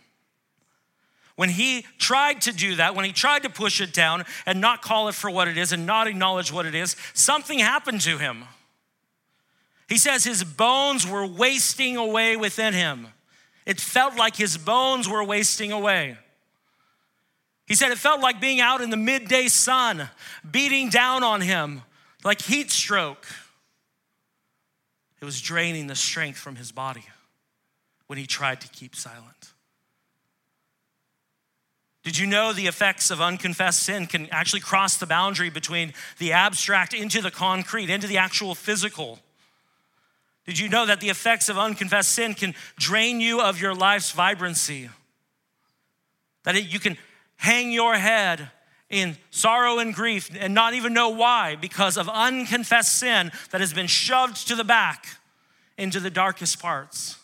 When 1.40 1.48
he 1.48 1.86
tried 1.96 2.42
to 2.42 2.52
do 2.52 2.74
that, 2.74 2.94
when 2.94 3.06
he 3.06 3.12
tried 3.12 3.44
to 3.44 3.48
push 3.48 3.80
it 3.80 3.94
down 3.94 4.26
and 4.44 4.60
not 4.60 4.82
call 4.82 5.08
it 5.08 5.14
for 5.14 5.30
what 5.30 5.48
it 5.48 5.56
is 5.56 5.72
and 5.72 5.86
not 5.86 6.06
acknowledge 6.06 6.52
what 6.52 6.66
it 6.66 6.74
is, 6.74 6.96
something 7.14 7.58
happened 7.58 8.02
to 8.02 8.18
him. 8.18 8.44
He 9.88 9.96
says 9.96 10.22
his 10.22 10.44
bones 10.44 11.06
were 11.06 11.26
wasting 11.26 11.96
away 11.96 12.36
within 12.36 12.74
him. 12.74 13.06
It 13.64 13.80
felt 13.80 14.16
like 14.16 14.36
his 14.36 14.58
bones 14.58 15.08
were 15.08 15.24
wasting 15.24 15.72
away. 15.72 16.18
He 17.66 17.74
said 17.74 17.90
it 17.90 17.96
felt 17.96 18.20
like 18.20 18.38
being 18.38 18.60
out 18.60 18.82
in 18.82 18.90
the 18.90 18.98
midday 18.98 19.48
sun, 19.48 20.10
beating 20.50 20.90
down 20.90 21.24
on 21.24 21.40
him 21.40 21.80
like 22.22 22.42
heat 22.42 22.70
stroke. 22.70 23.26
It 25.22 25.24
was 25.24 25.40
draining 25.40 25.86
the 25.86 25.96
strength 25.96 26.38
from 26.38 26.56
his 26.56 26.70
body 26.70 27.06
when 28.08 28.18
he 28.18 28.26
tried 28.26 28.60
to 28.60 28.68
keep 28.68 28.94
silent. 28.94 29.49
Did 32.02 32.16
you 32.16 32.26
know 32.26 32.52
the 32.52 32.66
effects 32.66 33.10
of 33.10 33.20
unconfessed 33.20 33.82
sin 33.82 34.06
can 34.06 34.26
actually 34.30 34.60
cross 34.60 34.96
the 34.96 35.06
boundary 35.06 35.50
between 35.50 35.92
the 36.18 36.32
abstract 36.32 36.94
into 36.94 37.20
the 37.20 37.30
concrete, 37.30 37.90
into 37.90 38.06
the 38.06 38.18
actual 38.18 38.54
physical? 38.54 39.18
Did 40.46 40.58
you 40.58 40.68
know 40.68 40.86
that 40.86 41.00
the 41.00 41.10
effects 41.10 41.48
of 41.48 41.58
unconfessed 41.58 42.12
sin 42.12 42.34
can 42.34 42.54
drain 42.76 43.20
you 43.20 43.40
of 43.40 43.60
your 43.60 43.74
life's 43.74 44.12
vibrancy? 44.12 44.88
That 46.44 46.56
it, 46.56 46.64
you 46.72 46.80
can 46.80 46.96
hang 47.36 47.70
your 47.70 47.94
head 47.96 48.50
in 48.88 49.16
sorrow 49.30 49.78
and 49.78 49.94
grief 49.94 50.30
and 50.38 50.54
not 50.54 50.74
even 50.74 50.94
know 50.94 51.10
why 51.10 51.56
because 51.56 51.96
of 51.98 52.08
unconfessed 52.08 52.98
sin 52.98 53.30
that 53.50 53.60
has 53.60 53.74
been 53.74 53.86
shoved 53.86 54.48
to 54.48 54.54
the 54.54 54.64
back 54.64 55.06
into 55.76 56.00
the 56.00 56.10
darkest 56.10 56.60
parts. 56.60 57.18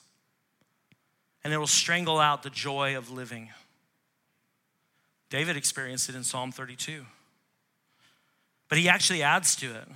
And 1.43 1.53
it 1.53 1.59
will 1.59 1.67
strangle 1.67 2.19
out 2.19 2.43
the 2.43 2.51
joy 2.51 2.97
of 2.97 3.11
living. 3.11 3.51
David 5.31 5.57
experienced 5.57 6.09
it 6.09 6.15
in 6.15 6.25
Psalm 6.25 6.53
32. 6.53 7.05
But 8.69 8.79
he 8.79 8.89
actually 8.89 9.23
adds 9.23 9.57
to 9.57 9.75
it. 9.75 9.89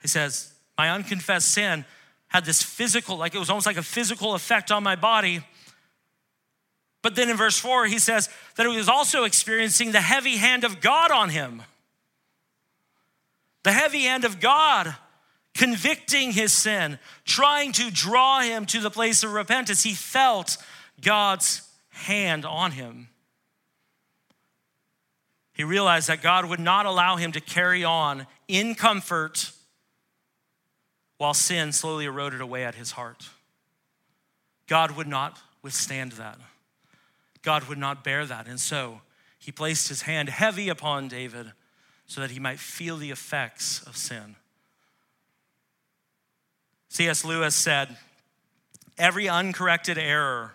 He 0.00 0.08
says, 0.08 0.52
My 0.76 0.90
unconfessed 0.90 1.48
sin 1.48 1.84
had 2.28 2.44
this 2.44 2.62
physical, 2.62 3.16
like 3.16 3.34
it 3.34 3.38
was 3.38 3.50
almost 3.50 3.66
like 3.66 3.76
a 3.76 3.82
physical 3.82 4.34
effect 4.34 4.70
on 4.70 4.82
my 4.82 4.96
body. 4.96 5.42
But 7.02 7.16
then 7.16 7.28
in 7.28 7.36
verse 7.36 7.58
4, 7.58 7.86
he 7.86 7.98
says 7.98 8.28
that 8.56 8.66
he 8.66 8.76
was 8.76 8.88
also 8.88 9.24
experiencing 9.24 9.92
the 9.92 10.00
heavy 10.00 10.36
hand 10.36 10.64
of 10.64 10.80
God 10.80 11.10
on 11.10 11.30
him. 11.30 11.62
The 13.64 13.72
heavy 13.72 14.02
hand 14.04 14.24
of 14.24 14.40
God 14.40 14.94
convicting 15.54 16.32
his 16.32 16.52
sin, 16.52 16.98
trying 17.24 17.72
to 17.72 17.90
draw 17.90 18.40
him 18.40 18.66
to 18.66 18.80
the 18.80 18.90
place 18.90 19.22
of 19.22 19.32
repentance. 19.32 19.82
He 19.82 19.94
felt 19.94 20.56
God's 21.00 21.62
hand 21.90 22.44
on 22.44 22.72
him. 22.72 23.08
He 25.52 25.64
realized 25.64 26.08
that 26.08 26.22
God 26.22 26.46
would 26.46 26.60
not 26.60 26.86
allow 26.86 27.16
him 27.16 27.32
to 27.32 27.40
carry 27.40 27.84
on 27.84 28.26
in 28.48 28.74
comfort 28.74 29.52
while 31.18 31.34
sin 31.34 31.72
slowly 31.72 32.06
eroded 32.06 32.40
away 32.40 32.64
at 32.64 32.74
his 32.74 32.92
heart. 32.92 33.28
God 34.66 34.92
would 34.92 35.06
not 35.06 35.38
withstand 35.62 36.12
that. 36.12 36.38
God 37.42 37.64
would 37.64 37.78
not 37.78 38.02
bear 38.02 38.24
that. 38.24 38.46
And 38.46 38.58
so 38.58 39.02
he 39.38 39.52
placed 39.52 39.88
his 39.88 40.02
hand 40.02 40.28
heavy 40.28 40.68
upon 40.68 41.08
David 41.08 41.52
so 42.06 42.20
that 42.20 42.30
he 42.30 42.40
might 42.40 42.58
feel 42.58 42.96
the 42.96 43.10
effects 43.10 43.82
of 43.82 43.96
sin. 43.96 44.36
C.S. 46.88 47.24
Lewis 47.24 47.54
said, 47.54 47.96
Every 48.98 49.28
uncorrected 49.28 49.98
error 49.98 50.54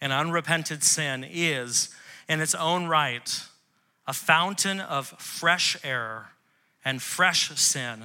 and 0.00 0.12
unrepented 0.12 0.82
sin 0.82 1.26
is, 1.28 1.94
in 2.28 2.40
its 2.40 2.54
own 2.54 2.86
right, 2.86 3.42
a 4.06 4.12
fountain 4.12 4.80
of 4.80 5.08
fresh 5.18 5.76
air 5.82 6.30
and 6.84 7.02
fresh 7.02 7.50
sin 7.58 8.04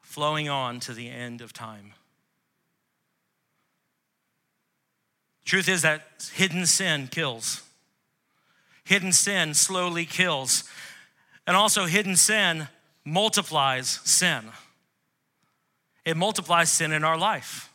flowing 0.00 0.48
on 0.48 0.80
to 0.80 0.92
the 0.92 1.08
end 1.08 1.40
of 1.40 1.52
time. 1.52 1.92
Truth 5.44 5.68
is 5.68 5.82
that 5.82 6.30
hidden 6.34 6.66
sin 6.66 7.08
kills. 7.08 7.62
Hidden 8.84 9.12
sin 9.12 9.54
slowly 9.54 10.04
kills. 10.04 10.64
And 11.46 11.56
also, 11.56 11.86
hidden 11.86 12.16
sin 12.16 12.68
multiplies 13.04 14.00
sin. 14.04 14.44
It 16.04 16.16
multiplies 16.16 16.70
sin 16.70 16.92
in 16.92 17.04
our 17.04 17.16
life. 17.16 17.72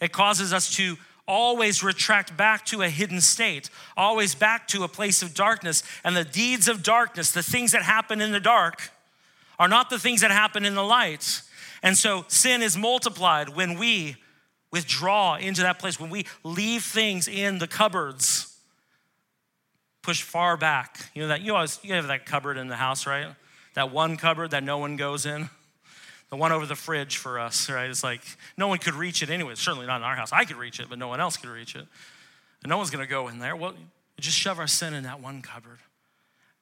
It 0.00 0.12
causes 0.12 0.52
us 0.52 0.74
to 0.76 0.96
always 1.30 1.82
retract 1.82 2.36
back 2.36 2.66
to 2.66 2.82
a 2.82 2.88
hidden 2.88 3.20
state, 3.20 3.70
always 3.96 4.34
back 4.34 4.66
to 4.68 4.82
a 4.82 4.88
place 4.88 5.22
of 5.22 5.32
darkness. 5.32 5.82
And 6.02 6.16
the 6.16 6.24
deeds 6.24 6.68
of 6.68 6.82
darkness, 6.82 7.30
the 7.30 7.42
things 7.42 7.72
that 7.72 7.82
happen 7.82 8.20
in 8.20 8.32
the 8.32 8.40
dark, 8.40 8.90
are 9.58 9.68
not 9.68 9.90
the 9.90 9.98
things 9.98 10.22
that 10.22 10.32
happen 10.32 10.64
in 10.64 10.74
the 10.74 10.82
light. 10.82 11.42
And 11.82 11.96
so 11.96 12.24
sin 12.28 12.62
is 12.62 12.76
multiplied 12.76 13.50
when 13.50 13.78
we 13.78 14.16
withdraw 14.72 15.36
into 15.36 15.62
that 15.62 15.78
place, 15.78 16.00
when 16.00 16.10
we 16.10 16.26
leave 16.42 16.82
things 16.82 17.28
in 17.28 17.58
the 17.58 17.68
cupboards, 17.68 18.58
push 20.02 20.22
far 20.22 20.56
back. 20.56 21.10
You 21.14 21.22
know 21.22 21.28
that 21.28 21.42
you 21.42 21.54
always 21.54 21.78
you 21.82 21.94
have 21.94 22.08
that 22.08 22.26
cupboard 22.26 22.56
in 22.56 22.68
the 22.68 22.76
house, 22.76 23.06
right? 23.06 23.28
That 23.74 23.92
one 23.92 24.16
cupboard 24.16 24.50
that 24.50 24.64
no 24.64 24.78
one 24.78 24.96
goes 24.96 25.26
in 25.26 25.48
the 26.30 26.36
one 26.36 26.52
over 26.52 26.64
the 26.64 26.76
fridge 26.76 27.16
for 27.16 27.38
us, 27.38 27.68
right? 27.68 27.90
It's 27.90 28.04
like 28.04 28.22
no 28.56 28.68
one 28.68 28.78
could 28.78 28.94
reach 28.94 29.22
it 29.22 29.30
anyway. 29.30 29.54
Certainly 29.56 29.86
not 29.86 29.96
in 29.96 30.04
our 30.04 30.14
house. 30.14 30.32
I 30.32 30.44
could 30.44 30.56
reach 30.56 30.80
it, 30.80 30.86
but 30.88 30.98
no 30.98 31.08
one 31.08 31.20
else 31.20 31.36
could 31.36 31.50
reach 31.50 31.74
it. 31.74 31.86
And 32.62 32.70
no 32.70 32.76
one's 32.76 32.90
going 32.90 33.04
to 33.04 33.10
go 33.10 33.28
in 33.28 33.38
there. 33.40 33.56
Well, 33.56 33.74
just 34.18 34.36
shove 34.36 34.58
our 34.58 34.66
sin 34.66 34.94
in 34.94 35.04
that 35.04 35.20
one 35.20 35.42
cupboard. 35.42 35.78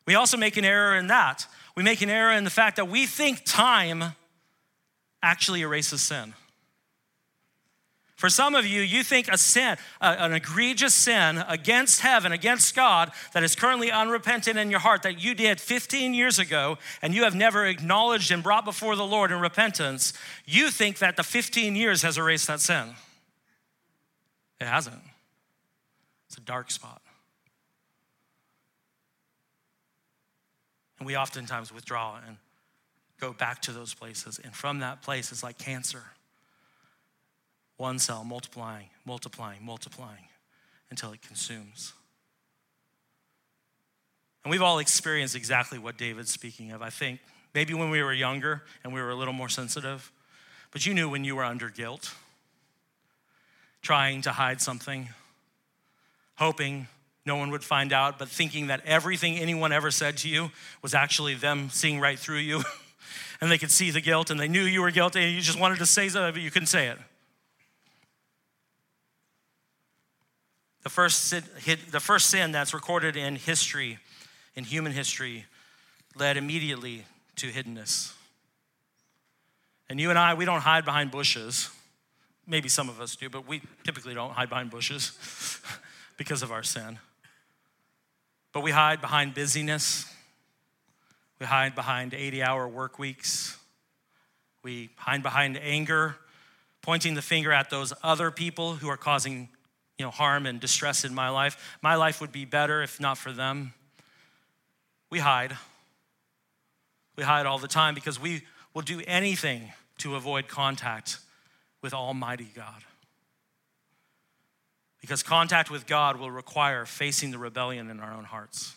We 0.06 0.14
also 0.14 0.38
make 0.38 0.56
an 0.56 0.64
error 0.64 0.96
in 0.96 1.08
that. 1.08 1.46
We 1.74 1.82
make 1.82 2.00
an 2.00 2.08
error 2.08 2.32
in 2.32 2.44
the 2.44 2.50
fact 2.50 2.76
that 2.76 2.88
we 2.88 3.04
think 3.06 3.42
time 3.44 4.14
actually 5.22 5.60
erases 5.60 6.00
sin. 6.00 6.32
For 8.18 8.28
some 8.28 8.56
of 8.56 8.66
you, 8.66 8.80
you 8.80 9.04
think 9.04 9.28
a 9.28 9.38
sin, 9.38 9.76
an 10.00 10.32
egregious 10.32 10.92
sin 10.92 11.38
against 11.46 12.00
heaven, 12.00 12.32
against 12.32 12.74
God, 12.74 13.12
that 13.32 13.44
is 13.44 13.54
currently 13.54 13.92
unrepentant 13.92 14.58
in 14.58 14.72
your 14.72 14.80
heart 14.80 15.02
that 15.04 15.22
you 15.22 15.36
did 15.36 15.60
15 15.60 16.14
years 16.14 16.40
ago 16.40 16.78
and 17.00 17.14
you 17.14 17.22
have 17.22 17.36
never 17.36 17.64
acknowledged 17.64 18.32
and 18.32 18.42
brought 18.42 18.64
before 18.64 18.96
the 18.96 19.06
Lord 19.06 19.30
in 19.30 19.38
repentance, 19.38 20.14
you 20.44 20.70
think 20.70 20.98
that 20.98 21.16
the 21.16 21.22
15 21.22 21.76
years 21.76 22.02
has 22.02 22.18
erased 22.18 22.48
that 22.48 22.58
sin. 22.58 22.96
It 24.60 24.66
hasn't. 24.66 25.00
It's 26.26 26.38
a 26.38 26.40
dark 26.40 26.72
spot. 26.72 27.00
And 30.98 31.06
we 31.06 31.16
oftentimes 31.16 31.72
withdraw 31.72 32.18
and 32.26 32.36
go 33.20 33.32
back 33.32 33.62
to 33.62 33.70
those 33.70 33.94
places. 33.94 34.40
And 34.42 34.52
from 34.52 34.80
that 34.80 35.02
place, 35.02 35.30
it's 35.30 35.44
like 35.44 35.56
cancer 35.56 36.02
one 37.78 37.98
cell 37.98 38.24
multiplying, 38.24 38.88
multiplying, 39.06 39.64
multiplying 39.64 40.28
until 40.90 41.12
it 41.12 41.22
consumes. 41.22 41.94
And 44.44 44.50
we've 44.50 44.62
all 44.62 44.78
experienced 44.78 45.34
exactly 45.34 45.78
what 45.78 45.96
David's 45.96 46.30
speaking 46.30 46.72
of, 46.72 46.82
I 46.82 46.90
think. 46.90 47.20
Maybe 47.54 47.74
when 47.74 47.90
we 47.90 48.02
were 48.02 48.12
younger 48.12 48.62
and 48.84 48.92
we 48.92 49.00
were 49.00 49.10
a 49.10 49.14
little 49.14 49.32
more 49.32 49.48
sensitive, 49.48 50.12
but 50.70 50.84
you 50.84 50.92
knew 50.92 51.08
when 51.08 51.24
you 51.24 51.36
were 51.36 51.44
under 51.44 51.70
guilt, 51.70 52.14
trying 53.80 54.22
to 54.22 54.32
hide 54.32 54.60
something, 54.60 55.08
hoping 56.36 56.88
no 57.24 57.36
one 57.36 57.50
would 57.50 57.64
find 57.64 57.92
out, 57.92 58.18
but 58.18 58.28
thinking 58.28 58.68
that 58.68 58.80
everything 58.86 59.38
anyone 59.38 59.72
ever 59.72 59.90
said 59.90 60.16
to 60.18 60.28
you 60.28 60.50
was 60.82 60.94
actually 60.94 61.34
them 61.34 61.68
seeing 61.70 62.00
right 62.00 62.18
through 62.18 62.38
you. 62.38 62.62
and 63.40 63.50
they 63.50 63.58
could 63.58 63.70
see 63.70 63.90
the 63.90 64.00
guilt 64.00 64.30
and 64.30 64.40
they 64.40 64.48
knew 64.48 64.62
you 64.62 64.82
were 64.82 64.90
guilty 64.90 65.22
and 65.22 65.34
you 65.34 65.40
just 65.40 65.60
wanted 65.60 65.78
to 65.78 65.86
say 65.86 66.08
something, 66.08 66.32
but 66.32 66.42
you 66.42 66.50
couldn't 66.50 66.66
say 66.66 66.88
it. 66.88 66.98
The 70.82 70.88
first, 70.88 71.24
sin, 71.24 71.44
the 71.90 72.00
first 72.00 72.30
sin 72.30 72.52
that's 72.52 72.72
recorded 72.72 73.16
in 73.16 73.36
history, 73.36 73.98
in 74.54 74.64
human 74.64 74.92
history, 74.92 75.44
led 76.14 76.36
immediately 76.36 77.04
to 77.36 77.48
hiddenness. 77.48 78.12
And 79.88 80.00
you 80.00 80.10
and 80.10 80.18
I, 80.18 80.34
we 80.34 80.44
don't 80.44 80.60
hide 80.60 80.84
behind 80.84 81.10
bushes. 81.10 81.70
Maybe 82.46 82.68
some 82.68 82.88
of 82.88 83.00
us 83.00 83.16
do, 83.16 83.28
but 83.28 83.46
we 83.46 83.62
typically 83.84 84.14
don't 84.14 84.32
hide 84.32 84.48
behind 84.48 84.70
bushes 84.70 85.12
because 86.16 86.42
of 86.42 86.52
our 86.52 86.62
sin. 86.62 86.98
But 88.52 88.62
we 88.62 88.70
hide 88.70 89.00
behind 89.00 89.34
busyness. 89.34 90.12
We 91.38 91.46
hide 91.46 91.74
behind 91.74 92.14
80 92.14 92.42
hour 92.42 92.66
work 92.66 92.98
weeks. 92.98 93.56
We 94.62 94.90
hide 94.96 95.22
behind 95.22 95.56
anger, 95.58 96.16
pointing 96.82 97.14
the 97.14 97.22
finger 97.22 97.52
at 97.52 97.70
those 97.70 97.92
other 98.02 98.30
people 98.30 98.74
who 98.74 98.88
are 98.88 98.96
causing 98.96 99.48
you 99.98 100.04
know, 100.04 100.10
harm 100.10 100.46
and 100.46 100.60
distress 100.60 101.04
in 101.04 101.14
my 101.14 101.28
life. 101.28 101.76
My 101.82 101.96
life 101.96 102.20
would 102.20 102.32
be 102.32 102.44
better 102.44 102.82
if 102.82 103.00
not 103.00 103.18
for 103.18 103.32
them. 103.32 103.74
We 105.10 105.18
hide. 105.18 105.56
We 107.16 107.24
hide 107.24 107.46
all 107.46 107.58
the 107.58 107.68
time 107.68 107.94
because 107.94 108.20
we 108.20 108.42
will 108.74 108.82
do 108.82 109.02
anything 109.06 109.72
to 109.98 110.14
avoid 110.14 110.46
contact 110.46 111.18
with 111.82 111.92
Almighty 111.92 112.48
God. 112.54 112.84
Because 115.00 115.22
contact 115.22 115.70
with 115.70 115.86
God 115.86 116.18
will 116.18 116.30
require 116.30 116.84
facing 116.84 117.32
the 117.32 117.38
rebellion 117.38 117.90
in 117.90 117.98
our 117.98 118.12
own 118.12 118.24
hearts. 118.24 118.76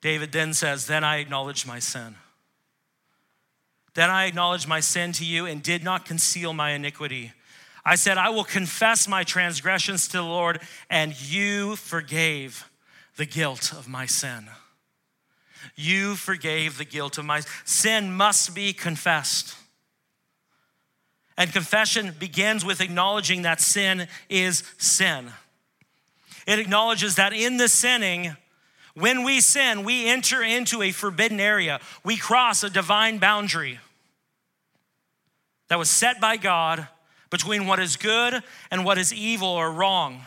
David 0.00 0.32
then 0.32 0.54
says, 0.54 0.86
Then 0.86 1.04
I 1.04 1.18
acknowledge 1.18 1.66
my 1.66 1.78
sin. 1.78 2.14
Then 3.94 4.10
I 4.10 4.26
acknowledged 4.26 4.68
my 4.68 4.80
sin 4.80 5.12
to 5.12 5.24
you 5.24 5.46
and 5.46 5.62
did 5.62 5.82
not 5.82 6.04
conceal 6.04 6.52
my 6.52 6.70
iniquity. 6.70 7.32
I 7.84 7.94
said, 7.94 8.18
I 8.18 8.30
will 8.30 8.44
confess 8.44 9.08
my 9.08 9.24
transgressions 9.24 10.06
to 10.08 10.18
the 10.18 10.22
Lord, 10.22 10.60
and 10.88 11.18
you 11.30 11.76
forgave 11.76 12.70
the 13.16 13.26
guilt 13.26 13.72
of 13.72 13.88
my 13.88 14.06
sin. 14.06 14.48
You 15.76 16.14
forgave 16.14 16.78
the 16.78 16.84
guilt 16.84 17.18
of 17.18 17.24
my 17.24 17.42
sin 17.64 18.12
must 18.12 18.54
be 18.54 18.72
confessed. 18.72 19.56
And 21.36 21.52
confession 21.52 22.14
begins 22.18 22.64
with 22.64 22.80
acknowledging 22.80 23.42
that 23.42 23.60
sin 23.60 24.08
is 24.28 24.62
sin. 24.76 25.32
It 26.46 26.58
acknowledges 26.58 27.16
that 27.16 27.32
in 27.32 27.56
the 27.56 27.68
sinning, 27.68 28.36
when 29.00 29.24
we 29.24 29.40
sin, 29.40 29.84
we 29.84 30.06
enter 30.06 30.42
into 30.42 30.82
a 30.82 30.92
forbidden 30.92 31.40
area. 31.40 31.80
We 32.04 32.16
cross 32.16 32.62
a 32.62 32.70
divine 32.70 33.18
boundary 33.18 33.80
that 35.68 35.78
was 35.78 35.90
set 35.90 36.20
by 36.20 36.36
God 36.36 36.86
between 37.30 37.66
what 37.66 37.78
is 37.80 37.96
good 37.96 38.42
and 38.70 38.84
what 38.84 38.98
is 38.98 39.14
evil 39.14 39.48
or 39.48 39.70
wrong. 39.72 40.22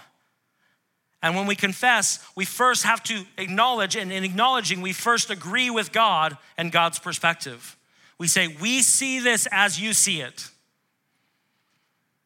And 1.21 1.35
when 1.35 1.47
we 1.47 1.55
confess, 1.55 2.25
we 2.35 2.43
first 2.45 2.83
have 2.83 3.03
to 3.03 3.25
acknowledge, 3.37 3.95
and 3.95 4.11
in 4.11 4.23
acknowledging, 4.23 4.81
we 4.81 4.91
first 4.91 5.29
agree 5.29 5.69
with 5.69 5.91
God 5.91 6.37
and 6.57 6.71
God's 6.71 6.99
perspective. 6.99 7.77
We 8.17 8.27
say, 8.27 8.47
We 8.47 8.81
see 8.81 9.19
this 9.19 9.47
as 9.51 9.79
you 9.79 9.93
see 9.93 10.21
it. 10.21 10.49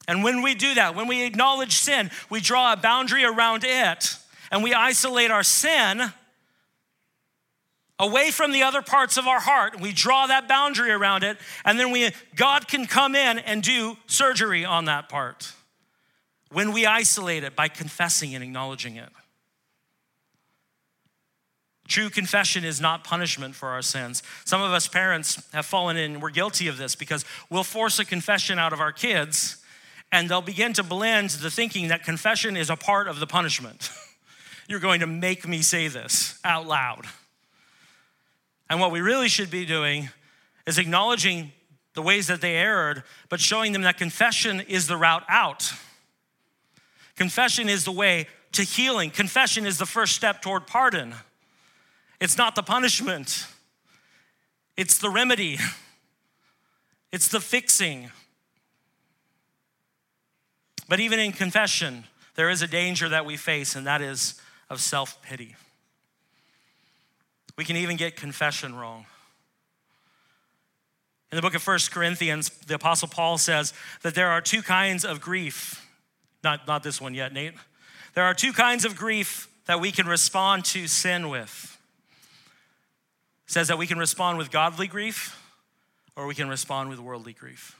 And 0.08 0.24
when 0.24 0.42
we 0.42 0.56
do 0.56 0.74
that, 0.76 0.96
when 0.96 1.08
we 1.08 1.24
acknowledge 1.26 1.74
sin, 1.74 2.10
we 2.30 2.40
draw 2.40 2.74
a 2.74 2.78
boundary 2.78 3.26
around 3.26 3.64
it 3.66 4.16
and 4.52 4.64
we 4.64 4.74
isolate 4.74 5.32
our 5.32 5.44
sin 5.44 6.14
away 8.00 8.32
from 8.32 8.52
the 8.52 8.64
other 8.64 8.82
parts 8.82 9.18
of 9.18 9.28
our 9.28 9.40
heart. 9.40 9.80
We 9.80 9.92
draw 9.92 10.28
that 10.28 10.48
boundary 10.48 10.92
around 10.92 11.24
it, 11.24 11.38
and 11.66 11.80
then 11.80 11.92
we, 11.92 12.12
God 12.36 12.68
can 12.68 12.86
come 12.86 13.16
in 13.16 13.40
and 13.40 13.64
do 13.64 13.98
surgery 14.06 14.66
on 14.66 14.86
that 14.86 15.10
part 15.10 15.54
when 16.52 16.72
we 16.72 16.86
isolate 16.86 17.44
it 17.44 17.56
by 17.56 17.68
confessing 17.68 18.34
and 18.36 18.44
acknowledging 18.44 18.96
it. 18.96 19.10
True 21.88 22.10
confession 22.10 22.66
is 22.66 22.82
not 22.82 23.06
punishment 23.06 23.56
for 23.56 23.70
our 23.70 23.82
sins. 23.82 24.22
Some 24.44 24.62
of 24.62 24.72
us 24.72 24.88
parents 24.88 25.42
have 25.54 25.66
fallen 25.66 25.96
in, 25.96 26.20
we're 26.20 26.32
guilty 26.32 26.68
of 26.68 26.78
this 26.78 26.96
because 26.96 27.24
we'll 27.50 27.64
force 27.64 27.98
a 27.98 28.06
confession 28.06 28.60
out 28.60 28.74
of 28.74 28.82
our 28.82 28.92
kids 28.92 29.58
and 30.12 30.30
they'll 30.30 30.42
begin 30.42 30.74
to 30.74 30.84
blend 30.84 31.30
the 31.30 31.50
thinking 31.50 31.88
that 31.88 32.04
confession 32.04 32.58
is 32.58 32.70
a 32.70 32.76
part 32.76 33.08
of 33.08 33.20
the 33.20 33.28
punishment. 33.28 33.90
You're 34.68 34.82
going 34.82 35.00
to 35.00 35.08
make 35.08 35.48
me 35.48 35.62
say 35.62 35.88
this 35.88 36.40
out 36.44 36.68
loud. 36.68 37.06
And 38.70 38.80
what 38.80 38.92
we 38.92 39.02
really 39.02 39.30
should 39.30 39.50
be 39.50 39.66
doing 39.66 40.10
is 40.66 40.78
acknowledging 40.78 41.52
the 41.94 42.02
ways 42.02 42.28
that 42.28 42.42
they 42.42 42.56
erred, 42.56 43.04
but 43.30 43.40
showing 43.40 43.72
them 43.72 43.82
that 43.82 43.98
confession 43.98 44.62
is 44.62 44.88
the 44.88 44.98
route 44.98 45.24
out. 45.28 45.72
Confession 47.16 47.70
is 47.70 47.86
the 47.86 47.92
way 47.92 48.28
to 48.52 48.62
healing. 48.62 49.10
Confession 49.10 49.66
is 49.66 49.78
the 49.78 49.86
first 49.86 50.16
step 50.16 50.42
toward 50.42 50.68
pardon. 50.68 51.16
It's 52.20 52.38
not 52.38 52.56
the 52.56 52.64
punishment, 52.64 53.48
it's 54.76 54.98
the 54.98 55.10
remedy, 55.10 55.60
it's 57.12 57.28
the 57.28 57.40
fixing. 57.40 58.12
But 60.90 61.00
even 61.00 61.20
in 61.20 61.32
confession, 61.34 62.06
there 62.36 62.50
is 62.50 62.62
a 62.62 62.68
danger 62.68 63.10
that 63.10 63.26
we 63.26 63.36
face, 63.36 63.76
and 63.76 63.86
that 63.88 64.02
is 64.02 64.40
of 64.70 64.80
self 64.80 65.22
pity. 65.22 65.56
We 67.58 67.66
can 67.66 67.76
even 67.76 67.98
get 67.98 68.16
confession 68.16 68.76
wrong. 68.76 69.06
In 71.32 71.36
the 71.36 71.42
book 71.42 71.56
of 71.56 71.62
First 71.62 71.92
Corinthians, 71.92 72.50
the 72.50 72.76
Apostle 72.76 73.08
Paul 73.08 73.38
says 73.38 73.74
that 74.04 74.16
there 74.16 74.30
are 74.30 74.40
two 74.40 74.62
kinds 74.62 75.04
of 75.04 75.20
grief. 75.20 75.86
Not, 76.44 76.68
not 76.68 76.84
this 76.84 77.02
one 77.02 77.14
yet, 77.14 77.34
Nate. 77.34 77.54
There 78.14 78.24
are 78.24 78.34
two 78.34 78.54
kinds 78.54 78.86
of 78.86 78.96
grief 78.96 79.50
that 79.66 79.82
we 79.82 79.92
can 79.92 80.08
respond 80.08 80.66
to 80.66 80.88
sin 80.88 81.30
with. 81.30 81.78
It 83.46 83.52
says 83.52 83.68
that 83.68 83.78
we 83.78 83.88
can 83.88 83.98
respond 83.98 84.38
with 84.38 84.52
godly 84.52 84.88
grief 84.88 85.42
or 86.16 86.28
we 86.28 86.36
can 86.36 86.50
respond 86.50 86.90
with 86.90 87.00
worldly 87.00 87.34
grief. 87.34 87.77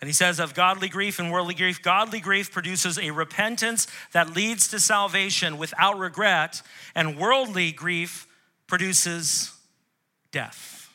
And 0.00 0.08
he 0.08 0.14
says 0.14 0.40
of 0.40 0.54
godly 0.54 0.88
grief 0.88 1.18
and 1.18 1.30
worldly 1.30 1.54
grief, 1.54 1.82
godly 1.82 2.20
grief 2.20 2.50
produces 2.50 2.98
a 2.98 3.10
repentance 3.10 3.86
that 4.12 4.34
leads 4.34 4.68
to 4.68 4.80
salvation 4.80 5.58
without 5.58 5.98
regret, 5.98 6.62
and 6.94 7.18
worldly 7.18 7.70
grief 7.70 8.26
produces 8.66 9.52
death. 10.32 10.90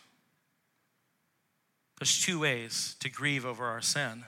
There's 2.00 2.20
two 2.20 2.40
ways 2.40 2.96
to 3.00 3.10
grieve 3.10 3.46
over 3.46 3.66
our 3.66 3.82
sin 3.82 4.26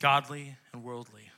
godly 0.00 0.56
and 0.72 0.82
worldly. 0.82 1.30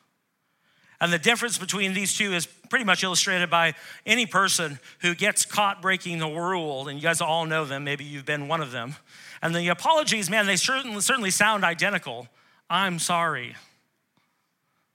And 0.98 1.12
the 1.12 1.18
difference 1.18 1.58
between 1.58 1.92
these 1.92 2.16
two 2.16 2.32
is 2.32 2.46
pretty 2.70 2.86
much 2.86 3.04
illustrated 3.04 3.50
by 3.50 3.74
any 4.06 4.24
person 4.24 4.78
who 5.00 5.14
gets 5.14 5.44
caught 5.44 5.82
breaking 5.82 6.18
the 6.18 6.28
rule, 6.28 6.88
and 6.88 6.96
you 6.96 7.02
guys 7.02 7.20
all 7.20 7.44
know 7.44 7.66
them, 7.66 7.84
maybe 7.84 8.04
you've 8.04 8.24
been 8.24 8.48
one 8.48 8.62
of 8.62 8.70
them. 8.70 8.94
And 9.42 9.54
the 9.54 9.68
apologies, 9.68 10.30
man, 10.30 10.46
they 10.46 10.56
certainly, 10.56 11.00
certainly 11.00 11.30
sound 11.30 11.64
identical. 11.64 12.28
I'm 12.70 12.98
sorry. 12.98 13.54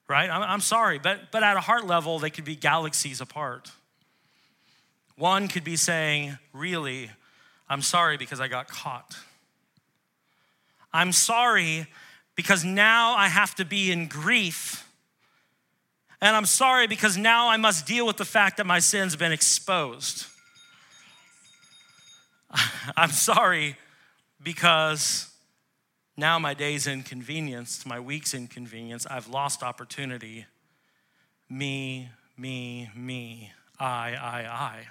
Right? 0.08 0.30
I'm, 0.30 0.42
I'm 0.42 0.62
sorry. 0.62 1.00
But, 1.00 1.32
but 1.32 1.44
at 1.44 1.58
a 1.58 1.62
heart 1.62 1.86
level, 1.86 2.20
they 2.20 2.30
could 2.30 2.46
be 2.46 2.56
galaxies 2.56 3.22
apart. 3.22 3.72
One 5.18 5.48
could 5.48 5.64
be 5.64 5.76
saying, 5.76 6.38
Really, 6.54 7.12
I'm 7.70 7.82
sorry 7.82 8.18
because 8.18 8.40
I 8.40 8.48
got 8.48 8.68
caught. 8.68 9.18
I'm 10.92 11.12
sorry 11.12 11.88
because 12.36 12.64
now 12.64 13.14
I 13.16 13.28
have 13.28 13.54
to 13.56 13.66
be 13.66 13.92
in 13.92 14.08
grief. 14.08 14.90
And 16.22 16.36
I'm 16.36 16.46
sorry 16.46 16.88
because 16.88 17.18
now 17.18 17.50
I 17.50 17.58
must 17.58 17.86
deal 17.86 18.08
with 18.08 18.18
the 18.18 18.26
fact 18.26 18.58
that 18.58 18.66
my 18.66 18.80
sin's 18.80 19.16
been 19.16 19.32
exposed. 19.32 20.26
I'm 22.98 23.12
sorry 23.12 23.78
because 24.42 25.30
now 26.18 26.40
my 26.40 26.54
day's 26.54 26.88
inconvenienced, 26.88 27.86
my 27.86 28.00
week's 28.00 28.34
inconvenienced, 28.34 29.08
I've 29.10 29.28
lost 29.28 29.64
opportunity. 29.64 30.46
Me, 31.50 32.10
me, 32.38 32.90
me, 32.96 33.52
I, 33.80 34.14
I, 34.14 34.46
I. 34.50 34.88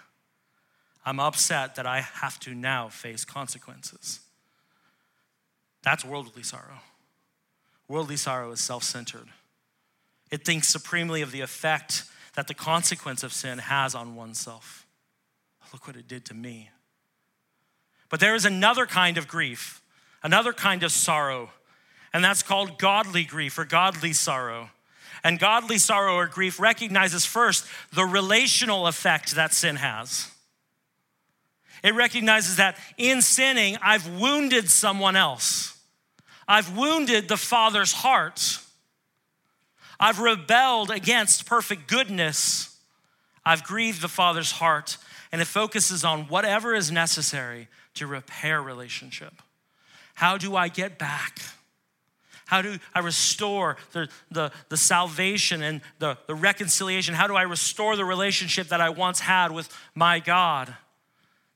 I'm 1.04 1.20
upset 1.20 1.76
that 1.76 1.86
I 1.86 2.00
have 2.00 2.38
to 2.40 2.54
now 2.54 2.88
face 2.88 3.24
consequences. 3.24 4.20
That's 5.82 6.04
worldly 6.04 6.42
sorrow. 6.42 6.80
Worldly 7.88 8.16
sorrow 8.16 8.50
is 8.52 8.60
self 8.60 8.82
centered, 8.82 9.28
it 10.30 10.44
thinks 10.44 10.68
supremely 10.68 11.22
of 11.22 11.32
the 11.32 11.40
effect 11.40 12.04
that 12.34 12.46
the 12.46 12.54
consequence 12.54 13.22
of 13.22 13.32
sin 13.32 13.58
has 13.58 13.94
on 13.94 14.14
oneself. 14.14 14.86
Look 15.72 15.86
what 15.86 15.96
it 15.96 16.06
did 16.06 16.24
to 16.26 16.34
me. 16.34 16.70
But 18.10 18.20
there 18.20 18.34
is 18.34 18.44
another 18.44 18.86
kind 18.86 19.18
of 19.18 19.28
grief, 19.28 19.82
another 20.22 20.52
kind 20.52 20.82
of 20.82 20.92
sorrow, 20.92 21.50
and 22.12 22.24
that's 22.24 22.42
called 22.42 22.78
godly 22.78 23.24
grief 23.24 23.58
or 23.58 23.64
godly 23.64 24.12
sorrow. 24.12 24.70
And 25.24 25.38
godly 25.38 25.78
sorrow 25.78 26.14
or 26.14 26.26
grief 26.26 26.60
recognizes 26.60 27.24
first 27.24 27.66
the 27.92 28.04
relational 28.04 28.86
effect 28.86 29.34
that 29.34 29.52
sin 29.52 29.76
has. 29.76 30.30
It 31.82 31.94
recognizes 31.94 32.56
that 32.56 32.76
in 32.96 33.20
sinning, 33.22 33.76
I've 33.82 34.20
wounded 34.20 34.70
someone 34.70 35.16
else. 35.16 35.76
I've 36.46 36.76
wounded 36.76 37.28
the 37.28 37.36
Father's 37.36 37.92
heart. 37.92 38.58
I've 40.00 40.20
rebelled 40.20 40.90
against 40.90 41.46
perfect 41.46 41.88
goodness. 41.88 42.76
I've 43.44 43.64
grieved 43.64 44.00
the 44.00 44.08
Father's 44.08 44.52
heart. 44.52 44.96
And 45.30 45.42
it 45.42 45.46
focuses 45.46 46.04
on 46.04 46.22
whatever 46.22 46.74
is 46.74 46.90
necessary 46.90 47.68
to 47.98 48.06
repair 48.06 48.60
relationship. 48.62 49.34
How 50.14 50.36
do 50.36 50.56
I 50.56 50.68
get 50.68 50.98
back? 50.98 51.38
How 52.46 52.62
do 52.62 52.78
I 52.94 53.00
restore 53.00 53.76
the, 53.92 54.08
the, 54.30 54.50
the 54.68 54.76
salvation 54.76 55.62
and 55.62 55.80
the, 55.98 56.16
the 56.26 56.34
reconciliation? 56.34 57.14
How 57.14 57.26
do 57.26 57.36
I 57.36 57.42
restore 57.42 57.94
the 57.94 58.04
relationship 58.04 58.68
that 58.68 58.80
I 58.80 58.88
once 58.88 59.20
had 59.20 59.52
with 59.52 59.68
my 59.94 60.18
God? 60.18 60.74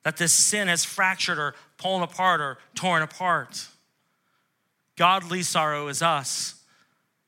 That 0.03 0.17
this 0.17 0.33
sin 0.33 0.69
has 0.69 0.85
fractured 0.85 1.39
or 1.39 1.55
pulled 1.79 2.03
apart 2.03 2.41
or 2.41 2.59
torn 2.75 3.03
apart. 3.03 3.67
Godly 4.97 5.43
sorrow 5.43 5.89
is 5.89 6.03
us 6.03 6.57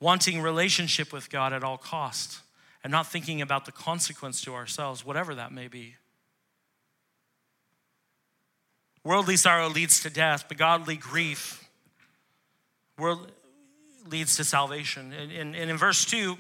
wanting 0.01 0.43
relationship 0.43 1.13
with 1.13 1.31
God 1.31 1.53
at 1.53 1.65
all 1.65 1.79
cost 1.79 2.41
and 2.83 2.91
not 2.91 3.07
thinking 3.07 3.41
about 3.41 3.65
the 3.65 3.73
consequence 3.73 4.43
to 4.43 4.53
ourselves, 4.55 5.07
whatever 5.07 5.35
that 5.35 5.53
may 5.53 5.69
be. 5.69 5.95
Worldly 9.05 9.37
sorrow 9.37 9.69
leads 9.69 10.01
to 10.01 10.11
death, 10.11 10.47
but 10.49 10.57
godly 10.57 10.97
grief 10.97 11.69
world, 12.99 13.31
leads 14.09 14.37
to 14.37 14.45
salvation. 14.45 15.13
And, 15.13 15.31
and, 15.31 15.55
and 15.55 15.71
in 15.71 15.77
verse 15.77 16.05
2, 16.05 16.37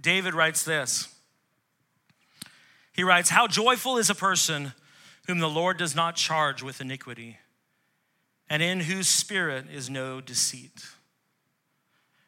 David 0.00 0.34
writes 0.34 0.64
this. 0.64 1.14
He 2.92 3.04
writes, 3.04 3.30
How 3.30 3.46
joyful 3.46 3.98
is 3.98 4.10
a 4.10 4.14
person 4.14 4.72
whom 5.26 5.38
the 5.38 5.48
Lord 5.48 5.76
does 5.76 5.94
not 5.94 6.16
charge 6.16 6.62
with 6.62 6.80
iniquity, 6.80 7.38
and 8.48 8.62
in 8.62 8.80
whose 8.80 9.08
spirit 9.08 9.66
is 9.72 9.88
no 9.88 10.20
deceit. 10.20 10.84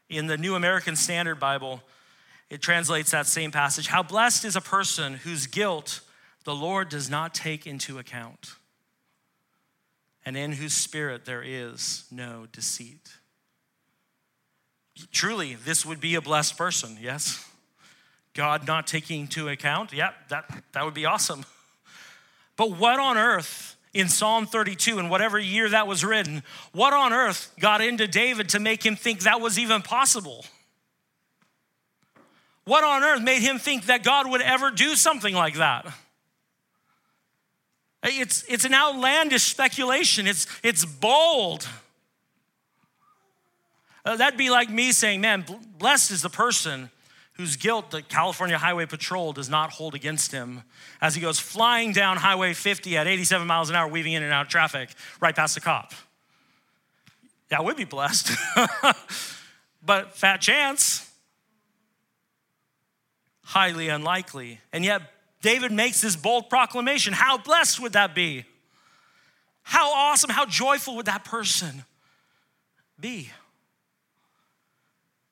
In 0.09 0.27
the 0.27 0.37
New 0.37 0.55
American 0.55 0.97
Standard 0.97 1.41
Bible, 1.41 1.83
it 2.51 2.61
translates 2.63 3.11
that 3.11 3.27
same 3.27 3.51
passage 3.51 3.89
How 3.89 4.03
blessed 4.03 4.45
is 4.45 4.57
a 4.57 4.61
person 4.61 5.15
whose 5.15 5.47
guilt 5.47 6.01
the 6.45 6.55
Lord 6.55 6.89
does 6.89 7.09
not 7.09 7.35
take 7.35 7.67
into 7.67 7.99
account 7.99 8.55
and 10.25 10.37
in 10.37 10.53
whose 10.53 10.75
spirit 10.75 11.25
there 11.25 11.43
is 11.43 12.05
no 12.11 12.47
deceit. 12.53 13.15
Truly, 15.13 15.55
this 15.55 15.85
would 15.85 16.01
be 16.01 16.15
a 16.15 16.21
blessed 16.21 16.57
person, 16.57 16.97
yes? 17.01 17.49
God 18.33 18.67
not 18.67 18.87
taking 18.87 19.23
into 19.23 19.49
account, 19.49 19.93
yeah, 19.93 20.11
that, 20.29 20.45
that 20.73 20.85
would 20.85 20.95
be 20.95 21.07
awesome. 21.07 21.45
But 22.57 22.79
what 22.79 23.01
on 23.01 23.19
earth 23.19 23.75
in 23.93 24.09
Psalm 24.09 24.47
32 24.47 25.01
in 25.01 25.09
whatever 25.09 25.41
year 25.41 25.69
that 25.71 25.89
was 25.89 26.05
written, 26.05 26.45
what 26.71 26.93
on 26.93 27.13
earth 27.13 27.53
got 27.59 27.81
into 27.81 28.07
David 28.07 28.51
to 28.51 28.61
make 28.61 28.87
him 28.87 28.95
think 28.95 29.23
that 29.23 29.41
was 29.41 29.59
even 29.59 29.83
possible? 29.83 30.45
What 32.65 32.85
on 32.85 33.03
earth 33.03 33.23
made 33.23 33.43
him 33.43 33.59
think 33.59 33.87
that 33.87 34.05
God 34.05 34.31
would 34.31 34.41
ever 34.41 34.71
do 34.71 34.95
something 34.95 35.35
like 35.35 35.57
that? 35.57 35.93
It's, 38.05 38.45
it's 38.49 38.67
an 38.67 38.75
outlandish 38.75 39.45
speculation, 39.45 40.27
it's, 40.27 40.47
it's 40.63 40.85
bold. 40.85 41.67
Uh, 44.05 44.17
that'd 44.17 44.39
be 44.39 44.51
like 44.51 44.69
me 44.69 44.93
saying, 44.93 45.23
man, 45.23 45.47
blessed 45.79 46.11
is 46.11 46.21
the 46.21 46.29
person 46.29 46.91
whose 47.35 47.57
guilt 47.57 47.91
the 47.91 48.03
California 48.03 48.59
Highway 48.59 48.85
Patrol 48.85 49.33
does 49.33 49.49
not 49.49 49.71
hold 49.71 49.95
against 49.95 50.31
him 50.31 50.63
as 51.01 51.15
he 51.15 51.21
goes 51.21 51.41
flying 51.41 51.93
down 51.93 52.19
Highway 52.19 52.53
50 52.53 52.97
at 52.99 53.07
87 53.07 53.47
miles 53.47 53.71
an 53.71 53.77
hour, 53.77 53.89
weaving 53.89 54.13
in 54.13 54.23
and 54.23 54.33
out 54.33 54.43
of 54.43 54.49
traffic 54.49 54.91
right 55.21 55.35
past 55.35 55.55
the 55.55 55.63
cop. 55.63 55.93
That 57.49 57.65
would 57.65 57.77
be 57.77 57.85
blessed. 57.85 58.31
but 59.85 60.15
fat 60.15 60.43
chance. 60.43 61.11
Highly 63.43 63.89
unlikely. 63.89 64.61
And 64.73 64.85
yet, 64.85 65.03
David 65.45 65.73
makes 65.73 66.01
this 66.01 66.17
bold 66.17 66.49
proclamation. 66.49 67.13
How 67.13 67.37
blessed 67.37 67.79
would 67.79 67.93
that 67.93 68.15
be? 68.15 68.47
How 69.63 69.93
awesome, 69.93 70.31
how 70.31 70.47
joyful 70.47 70.97
would 70.97 71.05
that 71.05 71.23
person 71.23 71.85
be? 72.99 73.31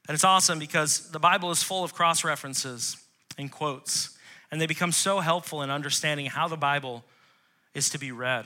And 0.07 0.15
it's 0.15 0.23
awesome 0.23 0.59
because 0.59 1.11
the 1.13 1.19
Bible 1.19 1.51
is 1.51 1.63
full 1.63 1.83
of 1.83 1.95
cross 1.95 2.25
references 2.25 2.99
and 3.39 3.51
quotes, 3.51 4.11
and 4.51 4.61
they 4.61 4.67
become 4.67 4.93
so 4.93 5.21
helpful 5.21 5.63
in 5.63 5.71
understanding 5.71 6.27
how 6.27 6.47
the 6.47 6.59
Bible 6.59 7.05
is 7.73 7.89
to 7.89 7.99
be 7.99 8.13
read. 8.13 8.45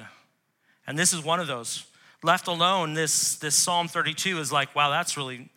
And 0.86 0.96
this 0.96 1.12
is 1.12 1.24
one 1.24 1.40
of 1.40 1.48
those. 1.48 1.84
Left 2.22 2.46
alone, 2.46 2.94
this, 2.94 3.34
this 3.38 3.56
Psalm 3.56 3.88
32 3.88 4.38
is 4.38 4.52
like, 4.52 4.72
wow, 4.76 4.90
that's 4.90 5.16
really 5.16 5.48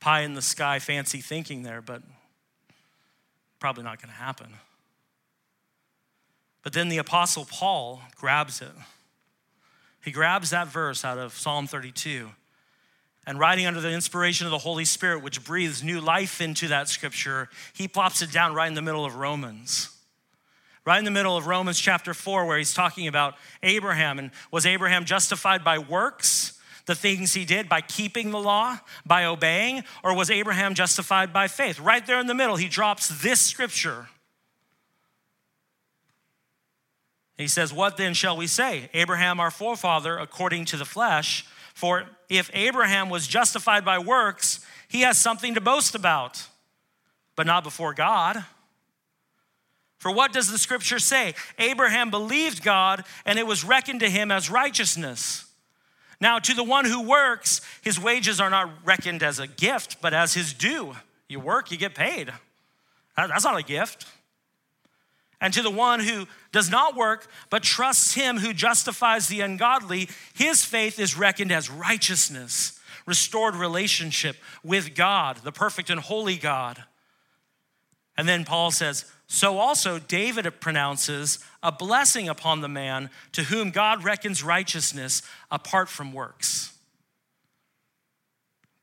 pie 0.00 0.22
in 0.22 0.32
the 0.32 0.40
sky 0.40 0.78
fancy 0.78 1.20
thinking 1.20 1.62
there, 1.62 1.82
but 1.82 2.00
probably 3.60 3.84
not 3.84 4.00
going 4.00 4.08
to 4.08 4.18
happen. 4.18 4.54
But 6.68 6.74
then 6.74 6.90
the 6.90 6.98
Apostle 6.98 7.46
Paul 7.46 8.02
grabs 8.14 8.60
it. 8.60 8.68
He 10.04 10.10
grabs 10.10 10.50
that 10.50 10.68
verse 10.68 11.02
out 11.02 11.16
of 11.16 11.32
Psalm 11.32 11.66
32 11.66 12.28
and 13.26 13.38
writing 13.38 13.64
under 13.64 13.80
the 13.80 13.90
inspiration 13.90 14.46
of 14.46 14.50
the 14.50 14.58
Holy 14.58 14.84
Spirit, 14.84 15.22
which 15.22 15.42
breathes 15.42 15.82
new 15.82 15.98
life 15.98 16.42
into 16.42 16.68
that 16.68 16.90
scripture, 16.90 17.48
he 17.72 17.88
plops 17.88 18.20
it 18.20 18.30
down 18.30 18.52
right 18.52 18.68
in 18.68 18.74
the 18.74 18.82
middle 18.82 19.06
of 19.06 19.16
Romans. 19.16 19.96
Right 20.84 20.98
in 20.98 21.06
the 21.06 21.10
middle 21.10 21.38
of 21.38 21.46
Romans 21.46 21.80
chapter 21.80 22.12
4, 22.12 22.44
where 22.44 22.58
he's 22.58 22.74
talking 22.74 23.08
about 23.08 23.36
Abraham. 23.62 24.18
And 24.18 24.30
was 24.52 24.66
Abraham 24.66 25.06
justified 25.06 25.64
by 25.64 25.78
works, 25.78 26.60
the 26.84 26.94
things 26.94 27.32
he 27.32 27.46
did, 27.46 27.70
by 27.70 27.80
keeping 27.80 28.30
the 28.30 28.38
law, 28.38 28.76
by 29.06 29.24
obeying, 29.24 29.84
or 30.04 30.14
was 30.14 30.30
Abraham 30.30 30.74
justified 30.74 31.32
by 31.32 31.48
faith? 31.48 31.80
Right 31.80 32.06
there 32.06 32.20
in 32.20 32.26
the 32.26 32.34
middle, 32.34 32.56
he 32.56 32.68
drops 32.68 33.08
this 33.22 33.40
scripture. 33.40 34.08
He 37.38 37.46
says, 37.46 37.72
What 37.72 37.96
then 37.96 38.12
shall 38.12 38.36
we 38.36 38.46
say? 38.46 38.90
Abraham, 38.92 39.40
our 39.40 39.50
forefather, 39.50 40.18
according 40.18 40.66
to 40.66 40.76
the 40.76 40.84
flesh, 40.84 41.46
for 41.72 42.04
if 42.28 42.50
Abraham 42.52 43.08
was 43.08 43.26
justified 43.26 43.84
by 43.84 43.98
works, 44.00 44.60
he 44.88 45.02
has 45.02 45.16
something 45.16 45.54
to 45.54 45.60
boast 45.60 45.94
about, 45.94 46.44
but 47.36 47.46
not 47.46 47.62
before 47.62 47.94
God. 47.94 48.44
For 49.98 50.10
what 50.12 50.32
does 50.32 50.50
the 50.50 50.58
scripture 50.58 50.98
say? 50.98 51.34
Abraham 51.58 52.10
believed 52.10 52.62
God, 52.62 53.04
and 53.24 53.38
it 53.38 53.46
was 53.46 53.64
reckoned 53.64 54.00
to 54.00 54.10
him 54.10 54.30
as 54.30 54.50
righteousness. 54.50 55.44
Now, 56.20 56.40
to 56.40 56.54
the 56.54 56.64
one 56.64 56.84
who 56.84 57.02
works, 57.02 57.60
his 57.82 58.00
wages 58.00 58.40
are 58.40 58.50
not 58.50 58.70
reckoned 58.84 59.22
as 59.22 59.38
a 59.38 59.46
gift, 59.46 60.00
but 60.00 60.12
as 60.12 60.34
his 60.34 60.52
due. 60.52 60.96
You 61.28 61.38
work, 61.38 61.70
you 61.70 61.78
get 61.78 61.94
paid. 61.94 62.32
That's 63.16 63.44
not 63.44 63.58
a 63.58 63.62
gift. 63.62 64.06
And 65.40 65.54
to 65.54 65.62
the 65.62 65.70
one 65.70 66.00
who 66.00 66.26
does 66.50 66.70
not 66.70 66.96
work, 66.96 67.28
but 67.48 67.62
trusts 67.62 68.14
him 68.14 68.38
who 68.38 68.52
justifies 68.52 69.28
the 69.28 69.40
ungodly, 69.40 70.08
his 70.34 70.64
faith 70.64 70.98
is 70.98 71.16
reckoned 71.16 71.52
as 71.52 71.70
righteousness, 71.70 72.78
restored 73.06 73.54
relationship 73.54 74.36
with 74.64 74.94
God, 74.94 75.38
the 75.44 75.52
perfect 75.52 75.90
and 75.90 76.00
holy 76.00 76.36
God. 76.36 76.82
And 78.16 78.28
then 78.28 78.44
Paul 78.44 78.72
says, 78.72 79.04
so 79.28 79.58
also 79.58 79.98
David 79.98 80.50
pronounces 80.60 81.38
a 81.62 81.70
blessing 81.70 82.28
upon 82.28 82.60
the 82.60 82.68
man 82.68 83.10
to 83.32 83.44
whom 83.44 83.70
God 83.70 84.02
reckons 84.02 84.42
righteousness 84.42 85.22
apart 85.50 85.88
from 85.88 86.12
works. 86.12 86.72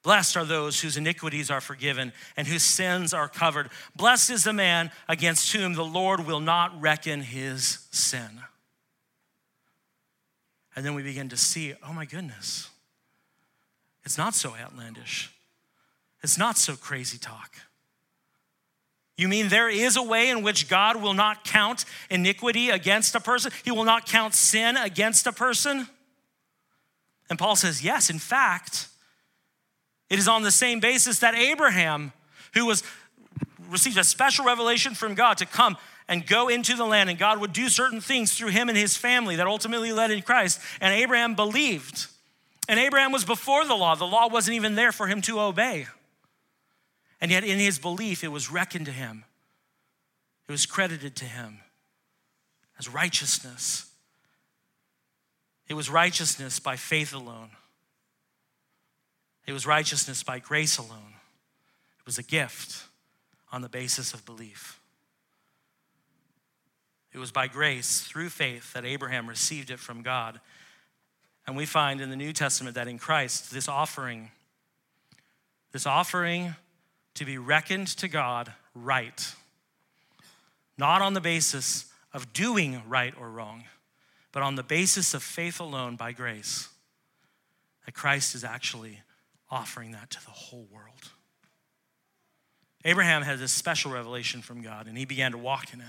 Blessed 0.05 0.37
are 0.37 0.45
those 0.45 0.81
whose 0.81 0.97
iniquities 0.97 1.49
are 1.49 1.59
forgiven 1.59 2.13
and 2.37 2.47
whose 2.47 2.61
sins 2.61 3.11
are 3.11 3.27
covered. 3.27 3.71
Blessed 3.95 4.29
is 4.29 4.43
the 4.43 4.53
man 4.53 4.91
against 5.09 5.51
whom 5.51 5.73
the 5.73 5.83
Lord 5.83 6.27
will 6.27 6.39
not 6.39 6.79
reckon 6.79 7.21
his 7.21 7.87
sin. 7.89 8.41
And 10.75 10.85
then 10.85 10.93
we 10.93 11.01
begin 11.01 11.27
to 11.29 11.37
see 11.37 11.73
oh 11.83 11.91
my 11.91 12.05
goodness, 12.05 12.69
it's 14.03 14.15
not 14.15 14.35
so 14.35 14.53
outlandish, 14.55 15.33
it's 16.21 16.37
not 16.37 16.59
so 16.59 16.75
crazy 16.75 17.17
talk. 17.17 17.55
You 19.17 19.27
mean 19.27 19.47
there 19.47 19.69
is 19.69 19.97
a 19.97 20.03
way 20.03 20.29
in 20.29 20.43
which 20.43 20.69
God 20.69 21.01
will 21.01 21.15
not 21.15 21.45
count 21.45 21.83
iniquity 22.11 22.69
against 22.69 23.15
a 23.15 23.19
person? 23.19 23.51
He 23.63 23.71
will 23.71 23.85
not 23.85 24.05
count 24.05 24.35
sin 24.35 24.77
against 24.77 25.25
a 25.25 25.31
person? 25.31 25.87
And 27.27 27.39
Paul 27.39 27.55
says, 27.55 27.83
yes, 27.83 28.11
in 28.11 28.19
fact, 28.19 28.89
it 30.09 30.19
is 30.19 30.27
on 30.27 30.43
the 30.43 30.51
same 30.51 30.79
basis 30.79 31.19
that 31.19 31.35
Abraham, 31.35 32.13
who 32.53 32.65
was 32.65 32.83
received 33.69 33.97
a 33.97 34.03
special 34.03 34.45
revelation 34.45 34.93
from 34.93 35.15
God 35.15 35.37
to 35.39 35.45
come 35.45 35.77
and 36.07 36.25
go 36.25 36.49
into 36.49 36.75
the 36.75 36.85
land, 36.85 37.09
and 37.09 37.17
God 37.17 37.39
would 37.39 37.53
do 37.53 37.67
certain 37.67 37.99
things 37.99 38.37
through 38.37 38.49
him 38.49 38.69
and 38.69 38.77
his 38.77 38.95
family 38.95 39.35
that 39.37 39.47
ultimately 39.47 39.91
led 39.91 40.11
in 40.11 40.21
Christ. 40.21 40.59
And 40.79 40.93
Abraham 40.93 41.33
believed. 41.35 42.07
And 42.69 42.79
Abraham 42.79 43.11
was 43.11 43.25
before 43.25 43.65
the 43.65 43.73
law. 43.73 43.95
The 43.95 44.05
law 44.05 44.27
wasn't 44.27 44.55
even 44.55 44.75
there 44.75 44.91
for 44.91 45.07
him 45.07 45.21
to 45.23 45.39
obey. 45.39 45.87
And 47.19 47.31
yet, 47.31 47.43
in 47.43 47.57
his 47.57 47.79
belief, 47.79 48.23
it 48.23 48.27
was 48.27 48.51
reckoned 48.51 48.85
to 48.85 48.91
him, 48.91 49.23
it 50.47 50.51
was 50.51 50.65
credited 50.65 51.15
to 51.17 51.25
him 51.25 51.59
as 52.77 52.87
righteousness. 52.87 53.89
It 55.67 55.73
was 55.73 55.89
righteousness 55.89 56.59
by 56.59 56.75
faith 56.75 57.13
alone. 57.13 57.49
It 59.45 59.53
was 59.53 59.65
righteousness 59.65 60.23
by 60.23 60.39
grace 60.39 60.77
alone. 60.77 61.13
It 61.99 62.05
was 62.05 62.17
a 62.17 62.23
gift 62.23 62.83
on 63.51 63.61
the 63.61 63.69
basis 63.69 64.13
of 64.13 64.25
belief. 64.25 64.79
It 67.13 67.19
was 67.19 67.31
by 67.31 67.47
grace, 67.47 68.01
through 68.01 68.29
faith, 68.29 68.73
that 68.73 68.83
Abraham 68.83 69.27
received 69.27 69.69
it 69.69 69.79
from 69.79 70.01
God. 70.01 70.41
And 71.47 71.55
we 71.55 71.65
find 71.65 72.01
in 72.01 72.09
the 72.09 72.15
New 72.15 72.33
Testament 72.33 72.75
that 72.75 72.87
in 72.87 72.97
Christ, 72.97 73.51
this 73.51 73.69
offering, 73.69 74.31
this 75.71 75.85
offering 75.85 76.55
to 77.13 77.23
be 77.23 77.37
reckoned 77.37 77.87
to 77.87 78.09
God 78.09 78.51
right, 78.73 79.33
not 80.77 81.01
on 81.01 81.13
the 81.13 81.21
basis 81.21 81.85
of 82.13 82.33
doing 82.33 82.81
right 82.87 83.13
or 83.17 83.29
wrong, 83.29 83.63
but 84.33 84.43
on 84.43 84.55
the 84.55 84.63
basis 84.63 85.13
of 85.13 85.23
faith 85.23 85.61
alone 85.61 85.95
by 85.95 86.11
grace, 86.11 86.67
that 87.85 87.93
Christ 87.93 88.35
is 88.35 88.43
actually 88.43 88.99
offering 89.49 89.91
that 89.91 90.09
to 90.11 90.23
the 90.23 90.31
whole 90.31 90.67
world. 90.71 91.11
Abraham 92.83 93.23
had 93.23 93.39
this 93.39 93.51
special 93.51 93.91
revelation 93.91 94.41
from 94.41 94.61
God, 94.61 94.87
and 94.87 94.97
he 94.97 95.05
began 95.05 95.31
to 95.31 95.37
walk 95.37 95.73
in 95.73 95.81
it. 95.81 95.87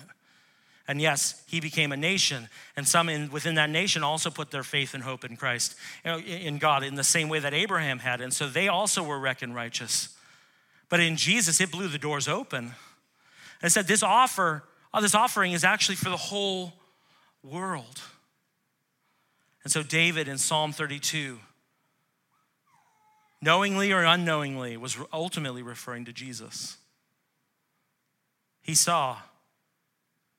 And 0.89 1.01
yes, 1.01 1.43
he 1.47 1.61
became 1.61 1.91
a 1.91 1.97
nation, 1.97 2.49
and 2.77 2.87
some 2.87 3.09
in, 3.09 3.31
within 3.31 3.57
that 3.57 3.71
nation 3.71 4.05
also 4.05 4.31
put 4.31 4.51
their 4.51 4.63
faith 4.63 4.95
and 4.95 5.03
hope 5.03 5.25
in 5.25 5.37
Christ, 5.37 5.75
in 6.05 6.59
God, 6.59 6.85
in 6.85 6.95
the 6.95 7.05
same 7.05 7.29
way 7.29 7.41
that 7.41 7.53
Abraham 7.53 7.99
had. 7.99 8.21
And 8.21 8.33
so 8.33 8.49
they 8.49 8.69
also 8.69 9.03
were 9.03 9.19
reckoned 9.19 9.55
righteous. 9.55 10.17
But 10.89 11.01
in 11.01 11.17
Jesus, 11.17 11.61
it 11.61 11.73
blew 11.73 11.89
the 11.89 11.99
doors 11.99 12.29
open. 12.29 12.73
And 13.63 13.73
said, 13.73 13.89
This 13.89 14.03
offer, 14.03 14.63
oh, 14.95 15.01
this 15.01 15.15
offering 15.15 15.53
is 15.53 15.65
actually 15.65 15.97
for 15.97 16.09
the 16.09 16.17
whole 16.17 16.73
world. 17.43 18.01
And 19.65 19.73
so 19.73 19.83
David 19.83 20.29
in 20.29 20.39
Psalm 20.39 20.73
32 20.73 21.41
knowingly 23.47 23.93
or 23.93 24.03
unknowingly, 24.03 24.77
was 24.77 24.99
ultimately 25.13 25.63
referring 25.63 26.05
to 26.05 26.13
Jesus. 26.13 26.77
He 28.61 28.75
saw 28.75 29.19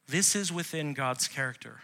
this 0.10 0.36
is 0.36 0.52
within 0.52 0.94
God's 0.94 1.28
character. 1.30 1.80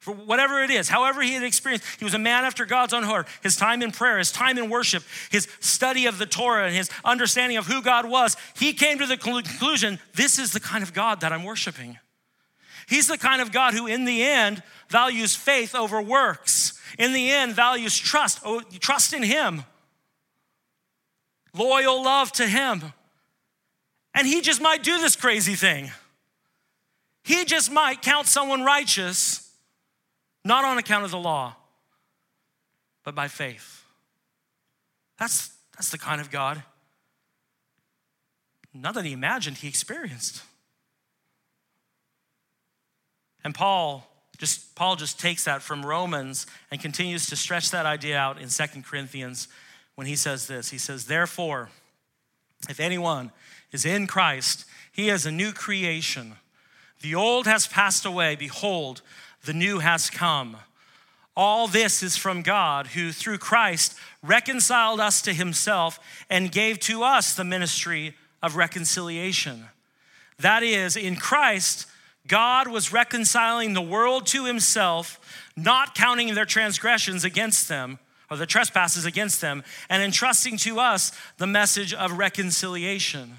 For 0.00 0.12
whatever 0.12 0.62
it 0.62 0.70
is, 0.70 0.88
however 0.88 1.22
he 1.22 1.32
had 1.32 1.44
experienced, 1.44 1.86
he 1.98 2.04
was 2.04 2.12
a 2.12 2.18
man 2.18 2.44
after 2.44 2.66
God's 2.66 2.92
own 2.92 3.04
heart. 3.04 3.28
His 3.42 3.56
time 3.56 3.82
in 3.82 3.92
prayer, 3.92 4.18
his 4.18 4.32
time 4.32 4.58
in 4.58 4.68
worship, 4.68 5.04
his 5.30 5.48
study 5.60 6.06
of 6.06 6.18
the 6.18 6.26
Torah, 6.26 6.66
and 6.66 6.74
his 6.74 6.90
understanding 7.04 7.56
of 7.56 7.66
who 7.66 7.80
God 7.80 8.04
was, 8.04 8.36
he 8.56 8.74
came 8.74 8.98
to 8.98 9.06
the 9.06 9.16
conclusion 9.16 10.00
this 10.14 10.38
is 10.40 10.52
the 10.52 10.60
kind 10.60 10.82
of 10.82 10.92
God 10.92 11.20
that 11.20 11.32
I'm 11.32 11.44
worshiping. 11.44 11.98
He's 12.88 13.06
the 13.06 13.16
kind 13.16 13.40
of 13.40 13.50
God 13.50 13.72
who, 13.74 13.86
in 13.86 14.04
the 14.04 14.24
end, 14.24 14.62
values 14.88 15.36
faith 15.36 15.74
over 15.74 16.02
works. 16.02 16.78
In 16.98 17.12
the 17.12 17.30
end, 17.30 17.54
values 17.54 17.96
trust, 17.96 18.40
oh, 18.44 18.60
trust 18.80 19.14
in 19.14 19.22
Him 19.22 19.64
loyal 21.54 22.02
love 22.02 22.32
to 22.32 22.46
Him. 22.46 22.82
And 24.14 24.26
He 24.26 24.40
just 24.40 24.60
might 24.60 24.82
do 24.82 25.00
this 25.00 25.16
crazy 25.16 25.54
thing. 25.54 25.90
He 27.22 27.44
just 27.44 27.72
might 27.72 28.02
count 28.02 28.26
someone 28.26 28.62
righteous, 28.62 29.50
not 30.44 30.64
on 30.64 30.76
account 30.76 31.04
of 31.04 31.10
the 31.10 31.18
law, 31.18 31.56
but 33.02 33.14
by 33.14 33.28
faith. 33.28 33.82
That's, 35.18 35.50
that's 35.74 35.90
the 35.90 35.98
kind 35.98 36.20
of 36.20 36.30
God, 36.30 36.62
not 38.74 38.94
that 38.94 39.04
he 39.04 39.12
imagined, 39.12 39.58
he 39.58 39.68
experienced. 39.68 40.42
And 43.44 43.54
Paul 43.54 44.10
just 44.36 44.74
Paul 44.74 44.96
just 44.96 45.20
takes 45.20 45.44
that 45.44 45.62
from 45.62 45.86
Romans 45.86 46.46
and 46.70 46.80
continues 46.80 47.28
to 47.28 47.36
stretch 47.36 47.70
that 47.70 47.86
idea 47.86 48.18
out 48.18 48.40
in 48.40 48.48
Second 48.48 48.84
Corinthians 48.84 49.46
when 49.94 50.06
he 50.06 50.16
says 50.16 50.46
this. 50.46 50.70
He 50.70 50.78
says, 50.78 51.06
Therefore, 51.06 51.70
if 52.68 52.80
anyone 52.80 53.30
is 53.72 53.84
in 53.84 54.06
Christ, 54.06 54.64
he 54.92 55.08
is 55.08 55.26
a 55.26 55.32
new 55.32 55.52
creation. 55.52 56.34
The 57.00 57.14
old 57.14 57.46
has 57.46 57.66
passed 57.66 58.04
away. 58.04 58.36
Behold, 58.36 59.02
the 59.44 59.52
new 59.52 59.80
has 59.80 60.10
come. 60.10 60.56
All 61.36 61.66
this 61.66 62.02
is 62.02 62.16
from 62.16 62.42
God, 62.42 62.88
who 62.88 63.10
through 63.10 63.38
Christ 63.38 63.98
reconciled 64.22 65.00
us 65.00 65.20
to 65.22 65.32
himself 65.32 65.98
and 66.30 66.52
gave 66.52 66.78
to 66.80 67.02
us 67.02 67.34
the 67.34 67.44
ministry 67.44 68.14
of 68.42 68.56
reconciliation. 68.56 69.66
That 70.38 70.62
is, 70.62 70.96
in 70.96 71.16
Christ, 71.16 71.86
God 72.26 72.68
was 72.68 72.92
reconciling 72.92 73.74
the 73.74 73.82
world 73.82 74.26
to 74.28 74.46
himself, 74.46 75.20
not 75.56 75.94
counting 75.94 76.34
their 76.34 76.44
transgressions 76.44 77.24
against 77.24 77.68
them 77.68 77.98
or 78.30 78.36
the 78.36 78.46
trespasses 78.46 79.04
against 79.04 79.40
them, 79.40 79.62
and 79.88 80.02
entrusting 80.02 80.56
to 80.58 80.80
us 80.80 81.12
the 81.38 81.46
message 81.46 81.92
of 81.92 82.18
reconciliation. 82.18 83.38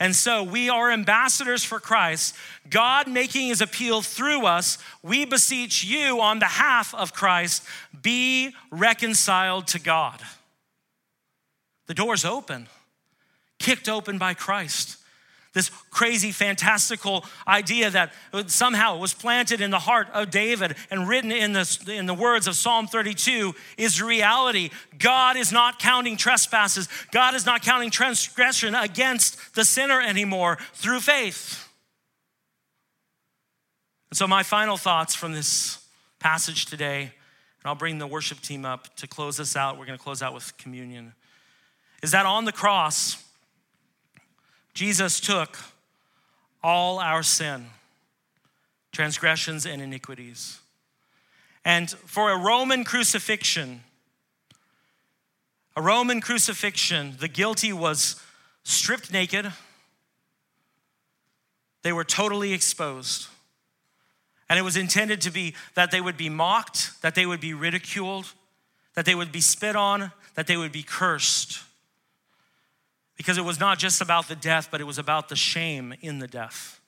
And 0.00 0.16
so 0.16 0.42
we 0.42 0.68
are 0.68 0.90
ambassadors 0.90 1.62
for 1.62 1.78
Christ, 1.78 2.34
God 2.68 3.06
making 3.06 3.48
his 3.48 3.60
appeal 3.60 4.02
through 4.02 4.44
us. 4.44 4.78
We 5.02 5.24
beseech 5.24 5.84
you 5.84 6.20
on 6.20 6.38
behalf 6.40 6.94
of 6.94 7.12
Christ, 7.12 7.62
be 8.02 8.54
reconciled 8.70 9.68
to 9.68 9.78
God. 9.78 10.20
The 11.86 11.94
door's 11.94 12.24
open, 12.24 12.68
kicked 13.58 13.88
open 13.88 14.18
by 14.18 14.34
Christ 14.34 14.98
this 15.54 15.70
crazy, 15.90 16.32
fantastical 16.32 17.24
idea 17.48 17.88
that 17.88 18.12
somehow 18.48 18.98
was 18.98 19.14
planted 19.14 19.60
in 19.60 19.70
the 19.70 19.78
heart 19.78 20.08
of 20.12 20.30
David 20.30 20.76
and 20.90 21.08
written 21.08 21.32
in 21.32 21.52
the, 21.52 21.84
in 21.88 22.06
the 22.06 22.14
words 22.14 22.46
of 22.46 22.56
Psalm 22.56 22.86
32 22.86 23.54
is 23.78 24.02
reality. 24.02 24.70
God 24.98 25.36
is 25.36 25.52
not 25.52 25.78
counting 25.78 26.16
trespasses, 26.16 26.88
God 27.12 27.34
is 27.34 27.46
not 27.46 27.62
counting 27.62 27.90
transgression 27.90 28.74
against 28.74 29.54
the 29.54 29.64
sinner 29.64 30.00
anymore 30.00 30.58
through 30.74 31.00
faith. 31.00 31.68
And 34.10 34.18
so, 34.18 34.26
my 34.26 34.42
final 34.42 34.76
thoughts 34.76 35.14
from 35.14 35.32
this 35.32 35.84
passage 36.18 36.66
today, 36.66 37.02
and 37.02 37.10
I'll 37.64 37.74
bring 37.74 37.98
the 37.98 38.06
worship 38.06 38.40
team 38.40 38.64
up 38.64 38.94
to 38.96 39.06
close 39.06 39.36
this 39.36 39.56
out. 39.56 39.78
We're 39.78 39.86
going 39.86 39.98
to 39.98 40.02
close 40.02 40.22
out 40.22 40.34
with 40.34 40.56
communion. 40.56 41.14
Is 42.02 42.10
that 42.10 42.26
on 42.26 42.44
the 42.44 42.52
cross, 42.52 43.23
Jesus 44.74 45.20
took 45.20 45.56
all 46.62 46.98
our 46.98 47.22
sin, 47.22 47.66
transgressions, 48.92 49.64
and 49.64 49.80
iniquities. 49.80 50.58
And 51.64 51.90
for 51.90 52.30
a 52.30 52.38
Roman 52.38 52.84
crucifixion, 52.84 53.82
a 55.76 55.82
Roman 55.82 56.20
crucifixion, 56.20 57.16
the 57.18 57.28
guilty 57.28 57.72
was 57.72 58.20
stripped 58.64 59.12
naked, 59.12 59.52
they 61.82 61.92
were 61.92 62.04
totally 62.04 62.52
exposed. 62.52 63.28
And 64.48 64.58
it 64.58 64.62
was 64.62 64.76
intended 64.76 65.20
to 65.22 65.30
be 65.30 65.54
that 65.74 65.90
they 65.90 66.00
would 66.00 66.16
be 66.16 66.28
mocked, 66.28 67.00
that 67.02 67.14
they 67.14 67.26
would 67.26 67.40
be 67.40 67.54
ridiculed, 67.54 68.32
that 68.94 69.04
they 69.04 69.14
would 69.14 69.32
be 69.32 69.40
spit 69.40 69.76
on, 69.76 70.12
that 70.34 70.46
they 70.46 70.56
would 70.56 70.72
be 70.72 70.82
cursed. 70.82 71.63
Because 73.16 73.38
it 73.38 73.44
was 73.44 73.60
not 73.60 73.78
just 73.78 74.00
about 74.00 74.28
the 74.28 74.36
death, 74.36 74.68
but 74.70 74.80
it 74.80 74.84
was 74.84 74.98
about 74.98 75.28
the 75.28 75.36
shame 75.36 75.94
in 76.00 76.18
the 76.18 76.26
death. 76.26 76.80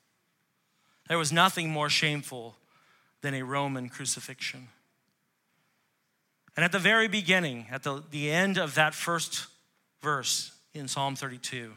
There 1.08 1.18
was 1.18 1.32
nothing 1.32 1.70
more 1.70 1.88
shameful 1.88 2.56
than 3.20 3.34
a 3.34 3.42
Roman 3.42 3.88
crucifixion. 3.88 4.68
And 6.56 6.64
at 6.64 6.72
the 6.72 6.78
very 6.78 7.06
beginning, 7.06 7.66
at 7.70 7.82
the, 7.82 8.02
the 8.10 8.30
end 8.30 8.58
of 8.58 8.74
that 8.74 8.94
first 8.94 9.46
verse 10.00 10.52
in 10.74 10.88
Psalm 10.88 11.14
32, 11.14 11.72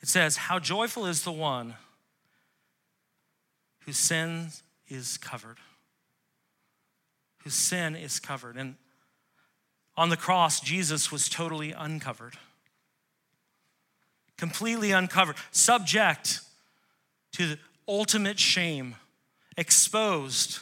it 0.00 0.08
says, 0.08 0.36
How 0.36 0.58
joyful 0.58 1.06
is 1.06 1.22
the 1.22 1.32
one 1.32 1.74
whose 3.80 3.98
sin 3.98 4.48
is 4.88 5.18
covered. 5.18 5.58
Whose 7.44 7.54
sin 7.54 7.94
is 7.94 8.18
covered. 8.18 8.56
And 8.56 8.76
on 9.96 10.08
the 10.08 10.16
cross, 10.16 10.60
Jesus 10.60 11.12
was 11.12 11.28
totally 11.28 11.72
uncovered, 11.72 12.36
completely 14.36 14.92
uncovered, 14.92 15.36
subject 15.50 16.40
to 17.32 17.46
the 17.46 17.58
ultimate 17.86 18.38
shame, 18.38 18.96
exposed. 19.56 20.60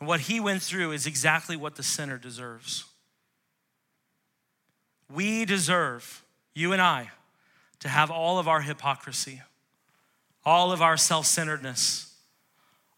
And 0.00 0.08
what 0.08 0.20
he 0.20 0.40
went 0.40 0.62
through 0.62 0.92
is 0.92 1.06
exactly 1.06 1.56
what 1.56 1.76
the 1.76 1.82
sinner 1.82 2.18
deserves. 2.18 2.84
We 5.12 5.44
deserve, 5.44 6.24
you 6.54 6.72
and 6.72 6.82
I, 6.82 7.10
to 7.80 7.88
have 7.88 8.10
all 8.10 8.38
of 8.38 8.48
our 8.48 8.62
hypocrisy, 8.62 9.42
all 10.44 10.72
of 10.72 10.82
our 10.82 10.96
self 10.96 11.26
centeredness, 11.26 12.14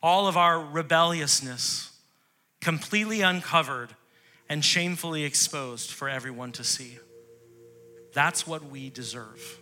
all 0.03 0.29
of 0.29 0.37
our 0.37 0.59
rebelliousness 0.59 1.91
completely 2.61 3.21
uncovered 3.21 3.91
and 4.49 4.65
shamefully 4.65 5.25
exposed 5.25 5.91
for 5.91 6.09
everyone 6.09 6.53
to 6.53 6.65
see. 6.65 6.99
That's 8.13 8.47
what 8.47 8.71
we 8.71 8.91
deserve. 8.91 9.61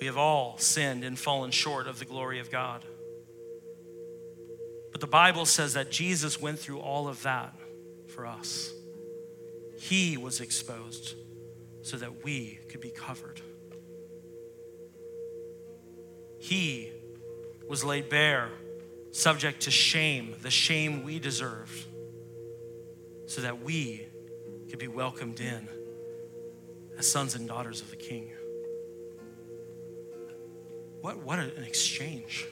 We 0.00 0.06
have 0.06 0.18
all 0.18 0.58
sinned 0.58 1.04
and 1.04 1.18
fallen 1.18 1.50
short 1.50 1.86
of 1.86 1.98
the 1.98 2.04
glory 2.04 2.38
of 2.40 2.50
God. 2.50 2.84
But 4.92 5.00
the 5.00 5.06
Bible 5.06 5.46
says 5.46 5.74
that 5.74 5.90
Jesus 5.90 6.40
went 6.40 6.58
through 6.58 6.80
all 6.80 7.08
of 7.08 7.22
that 7.22 7.54
for 8.08 8.26
us. 8.26 8.72
He 9.78 10.16
was 10.16 10.40
exposed 10.40 11.14
so 11.82 11.96
that 11.96 12.24
we 12.24 12.58
could 12.68 12.80
be 12.80 12.90
covered. 12.90 13.40
He 16.38 16.92
was 17.68 17.84
laid 17.84 18.08
bare, 18.08 18.50
subject 19.16 19.62
to 19.62 19.70
shame, 19.70 20.34
the 20.42 20.50
shame 20.50 21.02
we 21.02 21.18
deserved, 21.18 21.86
so 23.24 23.40
that 23.40 23.62
we 23.62 24.06
could 24.68 24.78
be 24.78 24.88
welcomed 24.88 25.40
in 25.40 25.66
as 26.98 27.10
sons 27.10 27.34
and 27.34 27.48
daughters 27.48 27.80
of 27.80 27.88
the 27.88 27.96
King. 27.96 28.30
What, 31.00 31.16
what 31.18 31.38
an 31.38 31.64
exchange. 31.64 32.46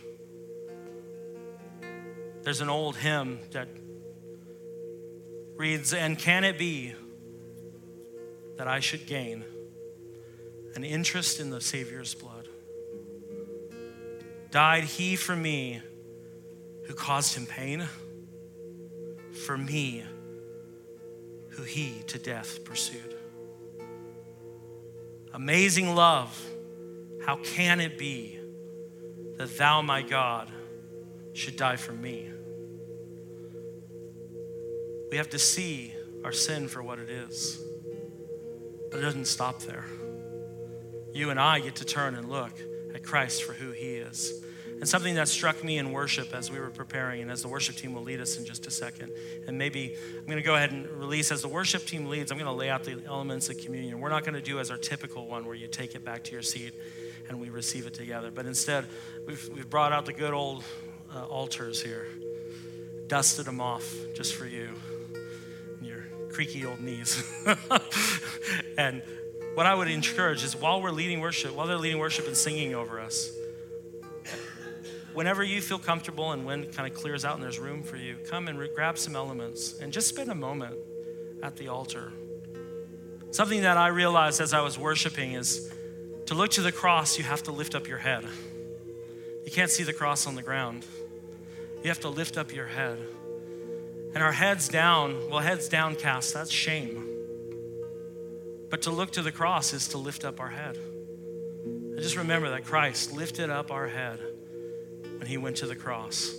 There's 2.42 2.62
an 2.62 2.70
old 2.70 2.96
hymn 2.96 3.40
that 3.52 3.68
reads, 5.56 5.92
And 5.92 6.18
can 6.18 6.44
it 6.44 6.56
be 6.56 6.94
that 8.56 8.68
I 8.68 8.80
should 8.80 9.06
gain 9.06 9.44
an 10.74 10.82
interest 10.82 11.40
in 11.40 11.50
the 11.50 11.60
Savior's 11.60 12.14
blood? 12.14 12.48
Died 14.50 14.84
he 14.84 15.16
for 15.16 15.36
me 15.36 15.82
who 16.86 16.94
caused 16.94 17.34
him 17.36 17.46
pain? 17.46 17.86
For 19.46 19.56
me 19.58 20.04
who 21.50 21.62
he 21.62 22.02
to 22.08 22.18
death 22.18 22.64
pursued. 22.64 23.16
Amazing 25.32 25.94
love, 25.94 26.40
how 27.24 27.36
can 27.36 27.80
it 27.80 27.98
be 27.98 28.38
that 29.36 29.56
thou, 29.58 29.82
my 29.82 30.02
God, 30.02 30.50
should 31.32 31.56
die 31.56 31.76
for 31.76 31.92
me? 31.92 32.30
We 35.10 35.16
have 35.16 35.30
to 35.30 35.38
see 35.38 35.94
our 36.24 36.32
sin 36.32 36.68
for 36.68 36.82
what 36.82 36.98
it 36.98 37.08
is. 37.08 37.60
But 38.90 39.00
it 39.00 39.02
doesn't 39.02 39.26
stop 39.26 39.60
there. 39.60 39.84
You 41.12 41.30
and 41.30 41.38
I 41.38 41.60
get 41.60 41.76
to 41.76 41.84
turn 41.84 42.14
and 42.14 42.28
look 42.28 42.52
at 42.94 43.02
Christ 43.02 43.44
for 43.44 43.52
who 43.52 43.72
he 43.72 43.96
is. 43.96 44.44
And 44.80 44.88
something 44.88 45.14
that 45.14 45.28
struck 45.28 45.62
me 45.62 45.78
in 45.78 45.92
worship 45.92 46.34
as 46.34 46.50
we 46.50 46.58
were 46.58 46.70
preparing, 46.70 47.22
and 47.22 47.30
as 47.30 47.42
the 47.42 47.48
worship 47.48 47.76
team 47.76 47.94
will 47.94 48.02
lead 48.02 48.20
us 48.20 48.36
in 48.36 48.44
just 48.44 48.66
a 48.66 48.70
second. 48.70 49.12
And 49.46 49.56
maybe 49.56 49.96
I'm 50.18 50.26
going 50.26 50.36
to 50.36 50.42
go 50.42 50.56
ahead 50.56 50.72
and 50.72 50.86
release, 50.86 51.30
as 51.30 51.42
the 51.42 51.48
worship 51.48 51.86
team 51.86 52.06
leads, 52.06 52.30
I'm 52.30 52.38
going 52.38 52.50
to 52.50 52.52
lay 52.52 52.70
out 52.70 52.84
the 52.84 53.00
elements 53.06 53.48
of 53.48 53.58
communion. 53.58 54.00
We're 54.00 54.10
not 54.10 54.24
going 54.24 54.34
to 54.34 54.42
do 54.42 54.58
as 54.58 54.70
our 54.70 54.76
typical 54.76 55.26
one 55.26 55.46
where 55.46 55.54
you 55.54 55.68
take 55.68 55.94
it 55.94 56.04
back 56.04 56.24
to 56.24 56.32
your 56.32 56.42
seat 56.42 56.74
and 57.28 57.40
we 57.40 57.50
receive 57.50 57.86
it 57.86 57.94
together. 57.94 58.30
But 58.30 58.46
instead, 58.46 58.86
we've, 59.26 59.48
we've 59.54 59.70
brought 59.70 59.92
out 59.92 60.06
the 60.06 60.12
good 60.12 60.34
old 60.34 60.64
uh, 61.14 61.24
altars 61.26 61.80
here, 61.82 62.06
dusted 63.06 63.46
them 63.46 63.60
off 63.60 63.94
just 64.14 64.34
for 64.34 64.46
you 64.46 64.70
and 65.78 65.86
your 65.86 66.04
creaky 66.30 66.66
old 66.66 66.80
knees. 66.80 67.22
and 68.78 69.02
what 69.54 69.66
I 69.66 69.74
would 69.74 69.88
encourage 69.88 70.42
is 70.42 70.56
while 70.56 70.82
we're 70.82 70.90
leading 70.90 71.20
worship, 71.20 71.54
while 71.54 71.66
they're 71.66 71.78
leading 71.78 71.98
worship 71.98 72.26
and 72.26 72.36
singing 72.36 72.74
over 72.74 73.00
us, 73.00 73.30
whenever 75.14 75.42
you 75.42 75.62
feel 75.62 75.78
comfortable 75.78 76.32
and 76.32 76.44
when 76.44 76.64
it 76.64 76.76
kind 76.76 76.90
of 76.90 76.98
clears 76.98 77.24
out 77.24 77.34
and 77.34 77.42
there's 77.42 77.58
room 77.58 77.82
for 77.82 77.96
you, 77.96 78.16
come 78.28 78.48
and 78.48 78.58
re- 78.58 78.70
grab 78.74 78.98
some 78.98 79.16
elements 79.16 79.78
and 79.80 79.92
just 79.92 80.08
spend 80.08 80.30
a 80.30 80.34
moment 80.34 80.76
at 81.42 81.56
the 81.56 81.68
altar. 81.68 82.12
Something 83.30 83.62
that 83.62 83.76
I 83.76 83.88
realized 83.88 84.40
as 84.40 84.52
I 84.52 84.60
was 84.60 84.78
worshiping 84.78 85.32
is 85.32 85.72
to 86.26 86.34
look 86.34 86.50
to 86.52 86.62
the 86.62 86.72
cross, 86.72 87.18
you 87.18 87.24
have 87.24 87.42
to 87.44 87.52
lift 87.52 87.74
up 87.74 87.88
your 87.88 87.98
head. 87.98 88.24
You 89.44 89.50
can't 89.50 89.70
see 89.70 89.82
the 89.82 89.92
cross 89.92 90.26
on 90.26 90.34
the 90.34 90.42
ground. 90.42 90.84
You 91.82 91.88
have 91.88 92.00
to 92.00 92.08
lift 92.08 92.36
up 92.36 92.54
your 92.54 92.66
head 92.66 92.98
and 94.14 94.22
our 94.22 94.32
heads 94.32 94.68
down, 94.68 95.28
well, 95.28 95.40
heads 95.40 95.68
downcast, 95.68 96.32
that's 96.34 96.50
shame. 96.50 97.08
But 98.70 98.82
to 98.82 98.90
look 98.90 99.12
to 99.12 99.22
the 99.22 99.32
cross 99.32 99.72
is 99.72 99.88
to 99.88 99.98
lift 99.98 100.24
up 100.24 100.40
our 100.40 100.48
head. 100.48 100.76
And 100.76 101.98
just 101.98 102.16
remember 102.16 102.50
that 102.50 102.64
Christ 102.64 103.12
lifted 103.12 103.50
up 103.50 103.72
our 103.72 103.88
head 103.88 104.20
when 105.24 105.30
he 105.30 105.38
went 105.38 105.56
to 105.56 105.66
the 105.66 105.74
cross 105.74 106.38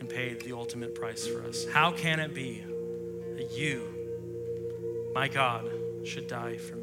and 0.00 0.08
paid 0.08 0.40
the 0.40 0.54
ultimate 0.54 0.94
price 0.94 1.26
for 1.26 1.42
us. 1.42 1.66
How 1.66 1.92
can 1.92 2.20
it 2.20 2.32
be 2.32 2.64
that 3.36 3.52
you, 3.52 5.12
my 5.14 5.28
God, 5.28 5.70
should 6.02 6.26
die 6.26 6.56
for 6.56 6.74
me? 6.76 6.81